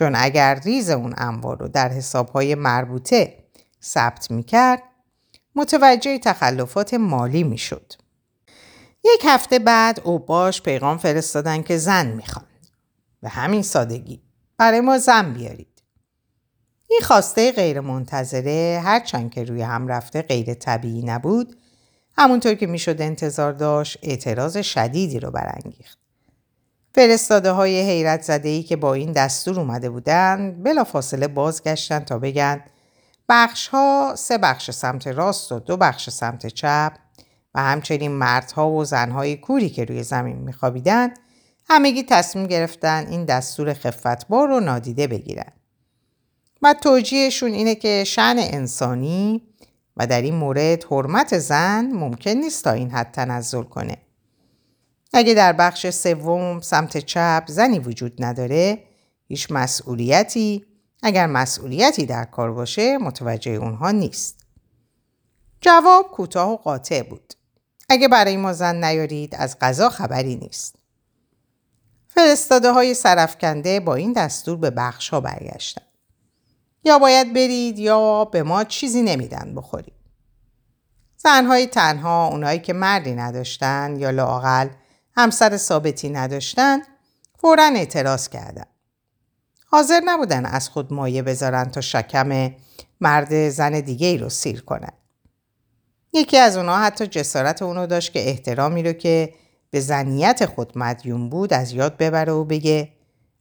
چون 0.00 0.14
اگر 0.14 0.60
ریز 0.64 0.90
اون 0.90 1.14
اموال 1.16 1.58
رو 1.58 1.68
در 1.68 1.88
حسابهای 1.88 2.54
مربوطه 2.54 3.44
ثبت 3.82 4.30
می‌کرد 4.30 4.82
متوجه 5.54 6.18
تخلفات 6.18 6.94
مالی 6.94 7.42
می‌شد. 7.42 7.92
یک 9.04 9.20
هفته 9.24 9.58
بعد 9.58 10.00
اوباش 10.04 10.62
پیغام 10.62 10.98
فرستادن 10.98 11.62
که 11.62 11.76
زن 11.76 12.06
می‌خوان. 12.06 12.44
به 13.20 13.28
همین 13.28 13.62
سادگی 13.62 14.22
برای 14.56 14.80
ما 14.80 14.98
زن 14.98 15.32
بیارید. 15.32 15.82
این 16.90 17.00
خواسته 17.02 17.52
غیر 17.52 17.80
منتظره 17.80 18.80
هرچند 18.84 19.30
که 19.30 19.44
روی 19.44 19.62
هم 19.62 19.88
رفته 19.88 20.22
غیر 20.22 20.54
طبیعی 20.54 21.02
نبود 21.02 21.56
همونطور 22.18 22.54
که 22.54 22.66
می‌شد 22.66 23.02
انتظار 23.02 23.52
داشت 23.52 23.98
اعتراض 24.02 24.58
شدیدی 24.58 25.20
رو 25.20 25.30
برانگیخت. 25.30 25.99
فرستاده 26.94 27.50
های 27.50 27.80
حیرت 27.80 28.22
زده 28.22 28.48
ای 28.48 28.62
که 28.62 28.76
با 28.76 28.94
این 28.94 29.12
دستور 29.12 29.60
اومده 29.60 29.90
بودن 29.90 30.62
بلا 30.62 30.84
فاصله 30.84 31.28
بازگشتن 31.28 32.00
تا 32.00 32.18
بگن 32.18 32.64
بخش 33.28 33.68
ها 33.68 34.14
سه 34.16 34.38
بخش 34.38 34.70
سمت 34.70 35.06
راست 35.06 35.52
و 35.52 35.58
دو 35.58 35.76
بخش 35.76 36.10
سمت 36.10 36.46
چپ 36.46 36.92
و 37.54 37.60
همچنین 37.62 38.10
مردها 38.10 38.70
و 38.70 38.84
زنهای 38.84 39.36
کوری 39.36 39.70
که 39.70 39.84
روی 39.84 40.02
زمین 40.02 40.36
میخوابیدن 40.36 41.14
همگی 41.68 42.02
تصمیم 42.02 42.46
گرفتن 42.46 43.06
این 43.06 43.24
دستور 43.24 43.74
خفتبار 43.74 44.48
رو 44.48 44.60
نادیده 44.60 45.06
بگیرن. 45.06 45.52
و 46.62 46.74
توجیهشون 46.74 47.52
اینه 47.52 47.74
که 47.74 48.04
شن 48.06 48.36
انسانی 48.38 49.42
و 49.96 50.06
در 50.06 50.22
این 50.22 50.34
مورد 50.34 50.84
حرمت 50.84 51.38
زن 51.38 51.90
ممکن 51.92 52.30
نیست 52.30 52.64
تا 52.64 52.72
این 52.72 52.90
حد 52.90 53.10
تنزل 53.10 53.62
کنه. 53.62 53.96
اگه 55.12 55.34
در 55.34 55.52
بخش 55.52 55.90
سوم 55.90 56.60
سمت 56.60 56.98
چپ 56.98 57.44
زنی 57.46 57.78
وجود 57.78 58.24
نداره 58.24 58.84
هیچ 59.28 59.46
مسئولیتی 59.50 60.66
اگر 61.02 61.26
مسئولیتی 61.26 62.06
در 62.06 62.24
کار 62.24 62.52
باشه 62.52 62.98
متوجه 62.98 63.50
اونها 63.50 63.90
نیست. 63.90 64.40
جواب 65.60 66.10
کوتاه 66.10 66.50
و 66.50 66.56
قاطع 66.56 67.02
بود. 67.02 67.34
اگه 67.88 68.08
برای 68.08 68.36
ما 68.36 68.52
زن 68.52 68.84
نیارید 68.84 69.34
از 69.34 69.58
غذا 69.58 69.88
خبری 69.88 70.36
نیست. 70.36 70.74
فرستاده 72.08 72.72
های 72.72 72.94
سرفکنده 72.94 73.80
با 73.80 73.94
این 73.94 74.12
دستور 74.12 74.56
به 74.56 74.70
بخش 74.70 75.08
ها 75.08 75.20
برگشتن. 75.20 75.82
یا 76.84 76.98
باید 76.98 77.32
برید 77.32 77.78
یا 77.78 78.24
به 78.24 78.42
ما 78.42 78.64
چیزی 78.64 79.02
نمیدن 79.02 79.52
بخورید. 79.56 79.94
زنهای 81.16 81.66
تنها 81.66 82.28
اونایی 82.28 82.58
که 82.58 82.72
مردی 82.72 83.14
نداشتن 83.14 83.96
یا 83.98 84.10
لاقل 84.10 84.68
همسر 85.16 85.56
ثابتی 85.56 86.08
نداشتن 86.08 86.78
فورا 87.38 87.64
اعتراض 87.64 88.28
کردن. 88.28 88.64
حاضر 89.66 90.00
نبودن 90.04 90.46
از 90.46 90.68
خود 90.68 90.92
مایه 90.92 91.22
بذارن 91.22 91.64
تا 91.64 91.80
شکم 91.80 92.54
مرد 93.00 93.48
زن 93.48 93.80
دیگه 93.80 94.06
ای 94.06 94.18
رو 94.18 94.28
سیر 94.28 94.62
کنن. 94.62 94.92
یکی 96.12 96.36
از 96.36 96.56
اونها 96.56 96.78
حتی 96.78 97.06
جسارت 97.06 97.62
اونو 97.62 97.86
داشت 97.86 98.12
که 98.12 98.28
احترامی 98.28 98.82
رو 98.82 98.92
که 98.92 99.34
به 99.70 99.80
زنیت 99.80 100.46
خود 100.46 100.78
مدیون 100.78 101.30
بود 101.30 101.52
از 101.52 101.72
یاد 101.72 101.96
ببره 101.96 102.32
و 102.32 102.44
بگه 102.44 102.92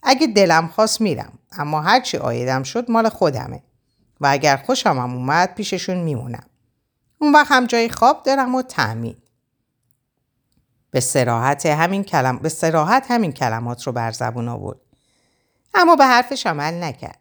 اگه 0.03 0.27
دلم 0.27 0.67
خواست 0.67 1.01
میرم 1.01 1.39
اما 1.51 1.81
هرچی 1.81 2.17
آیدم 2.17 2.63
شد 2.63 2.91
مال 2.91 3.09
خودمه 3.09 3.63
و 4.21 4.27
اگر 4.27 4.57
خوشم 4.57 4.89
هم 4.89 5.13
اومد 5.13 5.55
پیششون 5.55 5.97
میمونم. 5.97 6.45
اون 7.21 7.33
وقت 7.33 7.51
هم 7.51 7.65
جای 7.65 7.89
خواب 7.89 8.23
دارم 8.23 8.55
و 8.55 8.61
تأمین. 8.61 9.15
به 10.91 10.99
سراحت 10.99 11.65
همین, 11.65 12.03
کلم... 12.03 12.37
به 12.37 12.49
سراحت 12.49 13.05
همین 13.09 13.31
کلمات 13.31 13.83
رو 13.83 13.91
بر 13.91 14.11
زبون 14.11 14.47
آورد. 14.47 14.79
اما 15.73 15.95
به 15.95 16.05
حرفش 16.05 16.47
عمل 16.47 16.83
نکرد. 16.83 17.19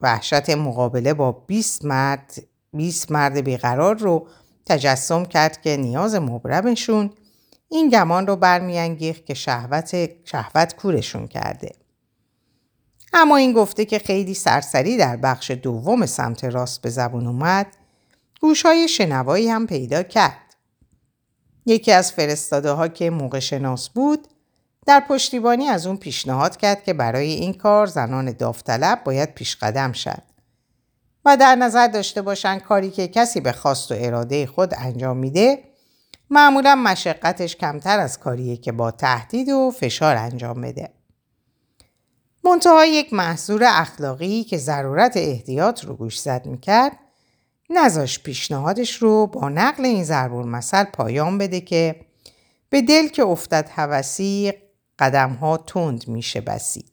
وحشت 0.00 0.50
مقابله 0.50 1.14
با 1.14 1.32
20 1.32 1.84
مرد 1.84 2.42
20 2.72 3.10
مرد 3.10 3.40
بیقرار 3.40 3.98
رو 3.98 4.26
تجسم 4.66 5.24
کرد 5.24 5.62
که 5.62 5.76
نیاز 5.76 6.14
مبرمشون 6.14 7.10
این 7.68 7.88
گمان 7.88 8.26
رو 8.26 8.36
برمیانگیخت 8.36 9.26
که 9.26 9.34
شهوت 9.34 10.10
شهوت 10.24 10.76
کورشون 10.76 11.26
کرده. 11.26 11.72
اما 13.12 13.36
این 13.36 13.52
گفته 13.52 13.84
که 13.84 13.98
خیلی 13.98 14.34
سرسری 14.34 14.96
در 14.96 15.16
بخش 15.16 15.50
دوم 15.50 16.06
سمت 16.06 16.44
راست 16.44 16.82
به 16.82 16.90
زبون 16.90 17.26
اومد 17.26 17.66
گوشهای 18.40 18.88
شنوایی 18.88 19.48
هم 19.48 19.66
پیدا 19.66 20.02
کرد. 20.02 20.47
یکی 21.68 21.92
از 21.92 22.12
فرستاده 22.12 22.70
ها 22.70 22.88
که 22.88 23.10
موقع 23.10 23.38
شناس 23.38 23.88
بود 23.88 24.28
در 24.86 25.00
پشتیبانی 25.08 25.66
از 25.66 25.86
اون 25.86 25.96
پیشنهاد 25.96 26.56
کرد 26.56 26.84
که 26.84 26.92
برای 26.92 27.30
این 27.30 27.54
کار 27.54 27.86
زنان 27.86 28.32
داوطلب 28.32 29.04
باید 29.04 29.34
پیش 29.34 29.56
قدم 29.56 29.92
شد 29.92 30.22
و 31.24 31.36
در 31.36 31.54
نظر 31.54 31.86
داشته 31.86 32.22
باشند 32.22 32.62
کاری 32.62 32.90
که 32.90 33.08
کسی 33.08 33.40
به 33.40 33.52
خواست 33.52 33.92
و 33.92 33.94
اراده 33.98 34.46
خود 34.46 34.74
انجام 34.76 35.16
میده 35.16 35.64
معمولا 36.30 36.74
مشقتش 36.74 37.56
کمتر 37.56 37.98
از 37.98 38.18
کاریه 38.18 38.56
که 38.56 38.72
با 38.72 38.90
تهدید 38.90 39.48
و 39.48 39.70
فشار 39.70 40.16
انجام 40.16 40.60
بده. 40.60 40.90
منتها 42.44 42.86
یک 42.86 43.12
محصور 43.12 43.64
اخلاقی 43.66 44.44
که 44.44 44.58
ضرورت 44.58 45.16
احتیاط 45.16 45.84
رو 45.84 45.94
گوش 45.94 46.20
زد 46.20 46.46
می‌کرد 46.46 46.92
نزاش 47.70 48.18
پیشنهادش 48.18 48.94
رو 48.94 49.26
با 49.26 49.48
نقل 49.48 49.84
این 49.84 50.04
ضربور 50.04 50.44
مثل 50.44 50.84
پایان 50.84 51.38
بده 51.38 51.60
که 51.60 52.00
به 52.70 52.82
دل 52.82 53.08
که 53.08 53.22
افتد 53.22 53.70
هوسی 53.74 54.52
قدم 54.98 55.30
ها 55.30 55.56
تند 55.56 56.08
میشه 56.08 56.40
بسی. 56.40 56.84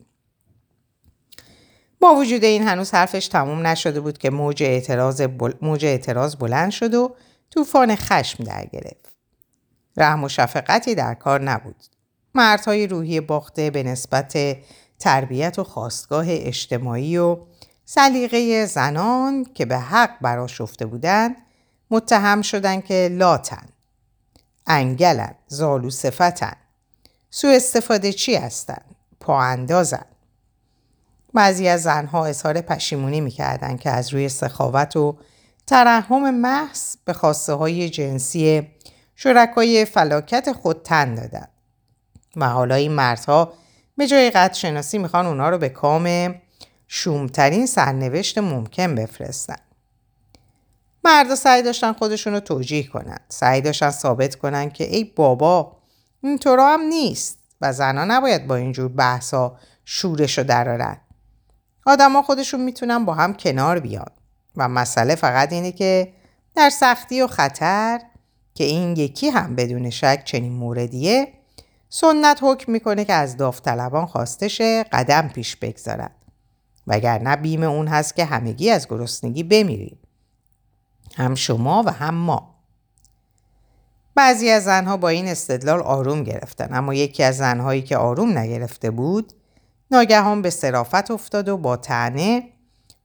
با 1.99 2.15
وجود 2.15 2.43
این 2.43 2.67
هنوز 2.67 2.91
حرفش 2.91 3.27
تموم 3.27 3.67
نشده 3.67 3.99
بود 3.99 4.17
که 4.17 4.29
موج 4.29 4.63
اعتراض, 4.63 5.21
موج 5.61 5.85
اعتراض 5.85 6.35
بلند 6.35 6.71
شد 6.71 6.93
و 6.93 7.15
طوفان 7.49 7.95
خشم 7.95 8.43
در 8.43 8.65
گرفت. 8.65 9.15
رحم 9.97 10.23
و 10.23 10.29
شفقتی 10.29 10.95
در 10.95 11.13
کار 11.13 11.41
نبود. 11.41 11.75
مردهای 12.35 12.88
روحی 12.88 13.21
باخته 13.21 13.69
به 13.69 13.83
نسبت 13.83 14.57
تربیت 14.99 15.59
و 15.59 15.63
خواستگاه 15.63 16.25
اجتماعی 16.29 17.17
و 17.17 17.38
سلیقه 17.85 18.65
زنان 18.65 19.45
که 19.53 19.65
به 19.65 19.77
حق 19.77 20.09
براشفته 20.21 20.85
بودند 20.85 21.35
متهم 21.91 22.41
شدند 22.41 22.85
که 22.85 23.09
لاتن. 23.11 23.67
انگلن 24.67 25.35
زالو 25.47 25.89
صفتن. 25.89 26.55
سو 27.29 27.47
استفاده 27.47 28.13
چی 28.13 28.35
هستند 28.35 28.95
پا 29.19 29.41
اندازن 29.41 30.05
بعضی 31.33 31.67
از 31.67 31.83
زنها 31.83 32.25
اظهار 32.25 32.61
پشیمونی 32.61 33.21
می‌کردند 33.21 33.79
که 33.79 33.89
از 33.89 34.13
روی 34.13 34.29
سخاوت 34.29 34.95
و 34.95 35.17
ترحم 35.67 36.29
محض 36.29 36.95
به 37.05 37.13
خواسته 37.13 37.53
های 37.53 37.89
جنسی 37.89 38.67
شرکای 39.15 39.85
فلاکت 39.85 40.51
خود 40.51 40.81
تن 40.83 41.15
دادن. 41.15 41.47
و 42.35 42.49
حالا 42.49 42.75
این 42.75 42.91
مردها 42.91 43.53
به 43.97 44.07
جای 44.07 44.31
قد 44.31 44.53
شناسی 44.53 44.97
می‌خوان 44.97 45.25
اونا 45.25 45.49
رو 45.49 45.57
به 45.57 45.69
کام 45.69 46.35
شومترین 46.87 47.65
سرنوشت 47.65 48.37
ممکن 48.37 48.95
بفرستن. 48.95 49.55
مردا 51.03 51.35
سعی 51.35 51.61
داشتن 51.61 51.93
خودشون 51.93 52.33
رو 52.33 52.39
توجیه 52.39 52.87
کنن. 52.87 53.19
سعی 53.29 53.61
داشتن 53.61 53.89
ثابت 53.89 54.35
کنن 54.35 54.69
که 54.69 54.83
ای 54.83 55.03
بابا 55.03 55.77
اینطورا 56.23 56.73
هم 56.73 56.81
نیست 56.81 57.39
و 57.61 57.73
زنها 57.73 58.05
نباید 58.05 58.47
با 58.47 58.55
اینجور 58.55 58.87
بحثا 58.87 59.57
شورش 59.85 60.37
رو 60.37 60.43
درارن. 60.43 60.97
آدما 61.85 62.21
خودشون 62.21 62.61
می‌تونن 62.61 63.05
با 63.05 63.13
هم 63.13 63.33
کنار 63.33 63.79
بیان 63.79 64.11
و 64.55 64.67
مسئله 64.67 65.15
فقط 65.15 65.53
اینه 65.53 65.71
که 65.71 66.13
در 66.55 66.69
سختی 66.69 67.21
و 67.21 67.27
خطر 67.27 67.99
که 68.53 68.63
این 68.63 68.97
یکی 68.97 69.29
هم 69.29 69.55
بدون 69.55 69.89
شک 69.89 70.21
چنین 70.25 70.53
موردیه 70.53 71.33
سنت 71.89 72.39
حکم 72.41 72.71
می‌کنه 72.71 73.05
که 73.05 73.13
از 73.13 73.37
داوطلبان 73.37 74.05
خواسته 74.05 74.47
شه 74.47 74.83
قدم 74.83 75.27
پیش 75.27 75.55
بگذارد 75.55 76.11
وگرنه 76.87 77.35
بیم 77.35 77.63
اون 77.63 77.87
هست 77.87 78.15
که 78.15 78.25
همگی 78.25 78.69
از 78.69 78.87
گرسنگی 78.87 79.43
بمیریم 79.43 79.99
هم 81.15 81.35
شما 81.35 81.83
و 81.85 81.91
هم 81.91 82.15
ما 82.15 82.55
بعضی 84.15 84.49
از 84.49 84.63
زنها 84.63 84.97
با 84.97 85.09
این 85.09 85.27
استدلال 85.27 85.79
آروم 85.79 86.23
گرفتن 86.23 86.73
اما 86.73 86.93
یکی 86.93 87.23
از 87.23 87.37
زنهایی 87.37 87.81
که 87.81 87.97
آروم 87.97 88.37
نگرفته 88.37 88.91
بود 88.91 89.33
ناگهان 89.91 90.41
به 90.41 90.49
صرافت 90.49 91.11
افتاد 91.11 91.49
و 91.49 91.57
با 91.57 91.77
تنه 91.77 92.49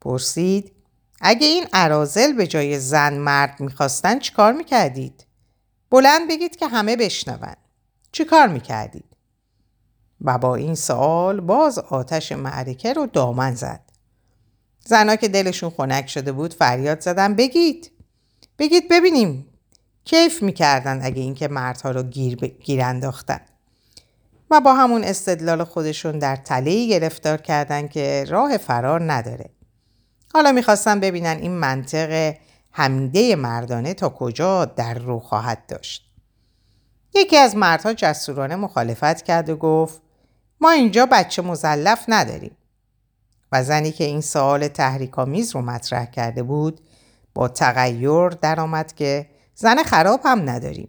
پرسید 0.00 0.72
اگه 1.20 1.46
این 1.46 1.66
عرازل 1.72 2.32
به 2.32 2.46
جای 2.46 2.78
زن 2.78 3.18
مرد 3.18 3.60
می‌خواستن 3.60 4.18
چیکار 4.18 4.52
می‌کردید؟ 4.52 5.26
بلند 5.90 6.28
بگید 6.28 6.56
که 6.56 6.66
همه 6.66 6.96
بشنون 6.96 7.54
چی 8.12 8.24
کار 8.24 8.48
می‌کردید؟ 8.48 9.09
و 10.20 10.38
با 10.38 10.54
این 10.54 10.74
سوال 10.74 11.40
باز 11.40 11.78
آتش 11.78 12.32
معرکه 12.32 12.92
رو 12.92 13.06
دامن 13.06 13.54
زد. 13.54 13.80
زنها 14.84 15.16
که 15.16 15.28
دلشون 15.28 15.70
خنک 15.70 16.08
شده 16.08 16.32
بود 16.32 16.54
فریاد 16.54 17.00
زدن 17.00 17.34
بگید 17.34 17.92
بگید 18.58 18.88
ببینیم 18.90 19.46
کیف 20.04 20.42
می‌کردن 20.42 21.00
اگه 21.02 21.22
اینکه 21.22 21.48
مردها 21.48 21.90
رو 21.90 22.02
گیر, 22.02 22.36
ب... 22.36 22.44
گیر 22.44 22.82
انداختن. 22.82 23.40
و 24.50 24.60
با 24.60 24.74
همون 24.74 25.04
استدلال 25.04 25.64
خودشون 25.64 26.18
در 26.18 26.36
تله 26.36 26.86
گرفتار 26.86 27.36
کردن 27.36 27.88
که 27.88 28.24
راه 28.28 28.56
فرار 28.56 29.12
نداره. 29.12 29.50
حالا 30.34 30.52
می‌خواستن 30.52 31.00
ببینن 31.00 31.36
این 31.36 31.52
منطق 31.52 32.34
حمیده 32.70 33.36
مردانه 33.36 33.94
تا 33.94 34.08
کجا 34.08 34.64
در 34.64 34.94
رو 34.94 35.18
خواهد 35.18 35.66
داشت. 35.68 36.10
یکی 37.14 37.36
از 37.36 37.56
مردها 37.56 37.92
جسورانه 37.92 38.56
مخالفت 38.56 39.22
کرد 39.22 39.48
و 39.48 39.56
گفت 39.56 40.02
ما 40.60 40.70
اینجا 40.70 41.06
بچه 41.06 41.42
مزلف 41.42 42.04
نداریم. 42.08 42.56
و 43.52 43.64
زنی 43.64 43.92
که 43.92 44.04
این 44.04 44.20
سوال 44.20 44.68
تحریکامیز 44.68 45.54
رو 45.54 45.62
مطرح 45.62 46.04
کرده 46.04 46.42
بود 46.42 46.80
با 47.34 47.48
تغییر 47.48 48.28
درآمد 48.28 48.92
که 48.92 49.30
زن 49.54 49.82
خراب 49.82 50.20
هم 50.24 50.50
نداریم. 50.50 50.88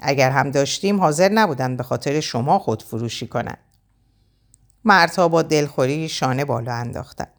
اگر 0.00 0.30
هم 0.30 0.50
داشتیم 0.50 1.00
حاضر 1.00 1.28
نبودن 1.28 1.76
به 1.76 1.82
خاطر 1.82 2.20
شما 2.20 2.58
خودفروشی 2.58 3.26
کنند. 3.26 3.58
مردها 4.84 5.28
با 5.28 5.42
دلخوری 5.42 6.08
شانه 6.08 6.44
بالا 6.44 6.72
انداختند 6.72 7.32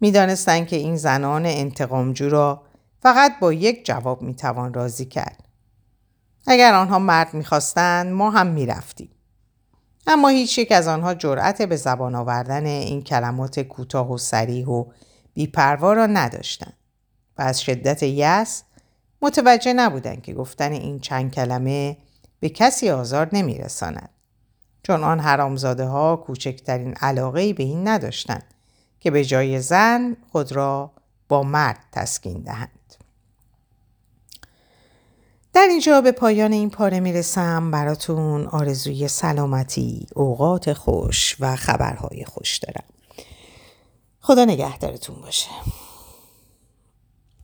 می‌دانستند 0.00 0.66
که 0.66 0.76
این 0.76 0.96
زنان 0.96 1.46
انتقامجو 1.46 2.28
را 2.28 2.62
فقط 3.02 3.38
با 3.40 3.52
یک 3.52 3.86
جواب 3.86 4.22
می‌توان 4.22 4.74
راضی 4.74 5.04
کرد 5.04 5.48
اگر 6.46 6.74
آنها 6.74 6.98
مرد 6.98 7.34
می‌خواستند 7.34 8.12
ما 8.12 8.30
هم 8.30 8.46
می‌رفتیم 8.46 9.10
اما 10.06 10.28
هیچ 10.28 10.58
یک 10.58 10.72
از 10.72 10.88
آنها 10.88 11.14
جرأت 11.14 11.62
به 11.62 11.76
زبان 11.76 12.14
آوردن 12.14 12.66
این 12.66 13.02
کلمات 13.02 13.60
کوتاه 13.60 14.12
و 14.12 14.18
سریح 14.18 14.66
و 14.66 14.84
بیپروا 15.34 15.92
را 15.92 16.06
نداشتند 16.06 16.76
و 17.38 17.42
از 17.42 17.62
شدت 17.62 18.02
یس 18.02 18.62
متوجه 19.22 19.72
نبودند 19.72 20.22
که 20.22 20.34
گفتن 20.34 20.72
این 20.72 21.00
چند 21.00 21.34
کلمه 21.34 21.96
به 22.40 22.48
کسی 22.48 22.90
آزار 22.90 23.28
نمیرساند 23.32 24.10
چون 24.82 25.04
آن 25.04 25.20
حرامزاده 25.20 25.84
ها 25.84 26.16
کوچکترین 26.16 26.94
علاقه 26.94 27.52
به 27.52 27.62
این 27.62 27.88
نداشتند 27.88 28.44
که 29.00 29.10
به 29.10 29.24
جای 29.24 29.60
زن 29.60 30.16
خود 30.32 30.52
را 30.52 30.90
با 31.28 31.42
مرد 31.42 31.78
تسکین 31.92 32.40
دهند. 32.40 32.81
در 35.54 35.66
اینجا 35.70 36.00
به 36.00 36.12
پایان 36.12 36.52
این 36.52 36.70
پاره 36.70 37.00
می‌رسم 37.00 37.70
براتون 37.70 38.46
آرزوی 38.46 39.08
سلامتی، 39.08 40.06
اوقات 40.14 40.72
خوش 40.72 41.36
و 41.40 41.56
خبرهای 41.56 42.24
خوش 42.24 42.58
دارم. 42.58 42.84
خدا 44.20 44.44
نگهدارتون 44.44 45.16
باشه. 45.20 45.50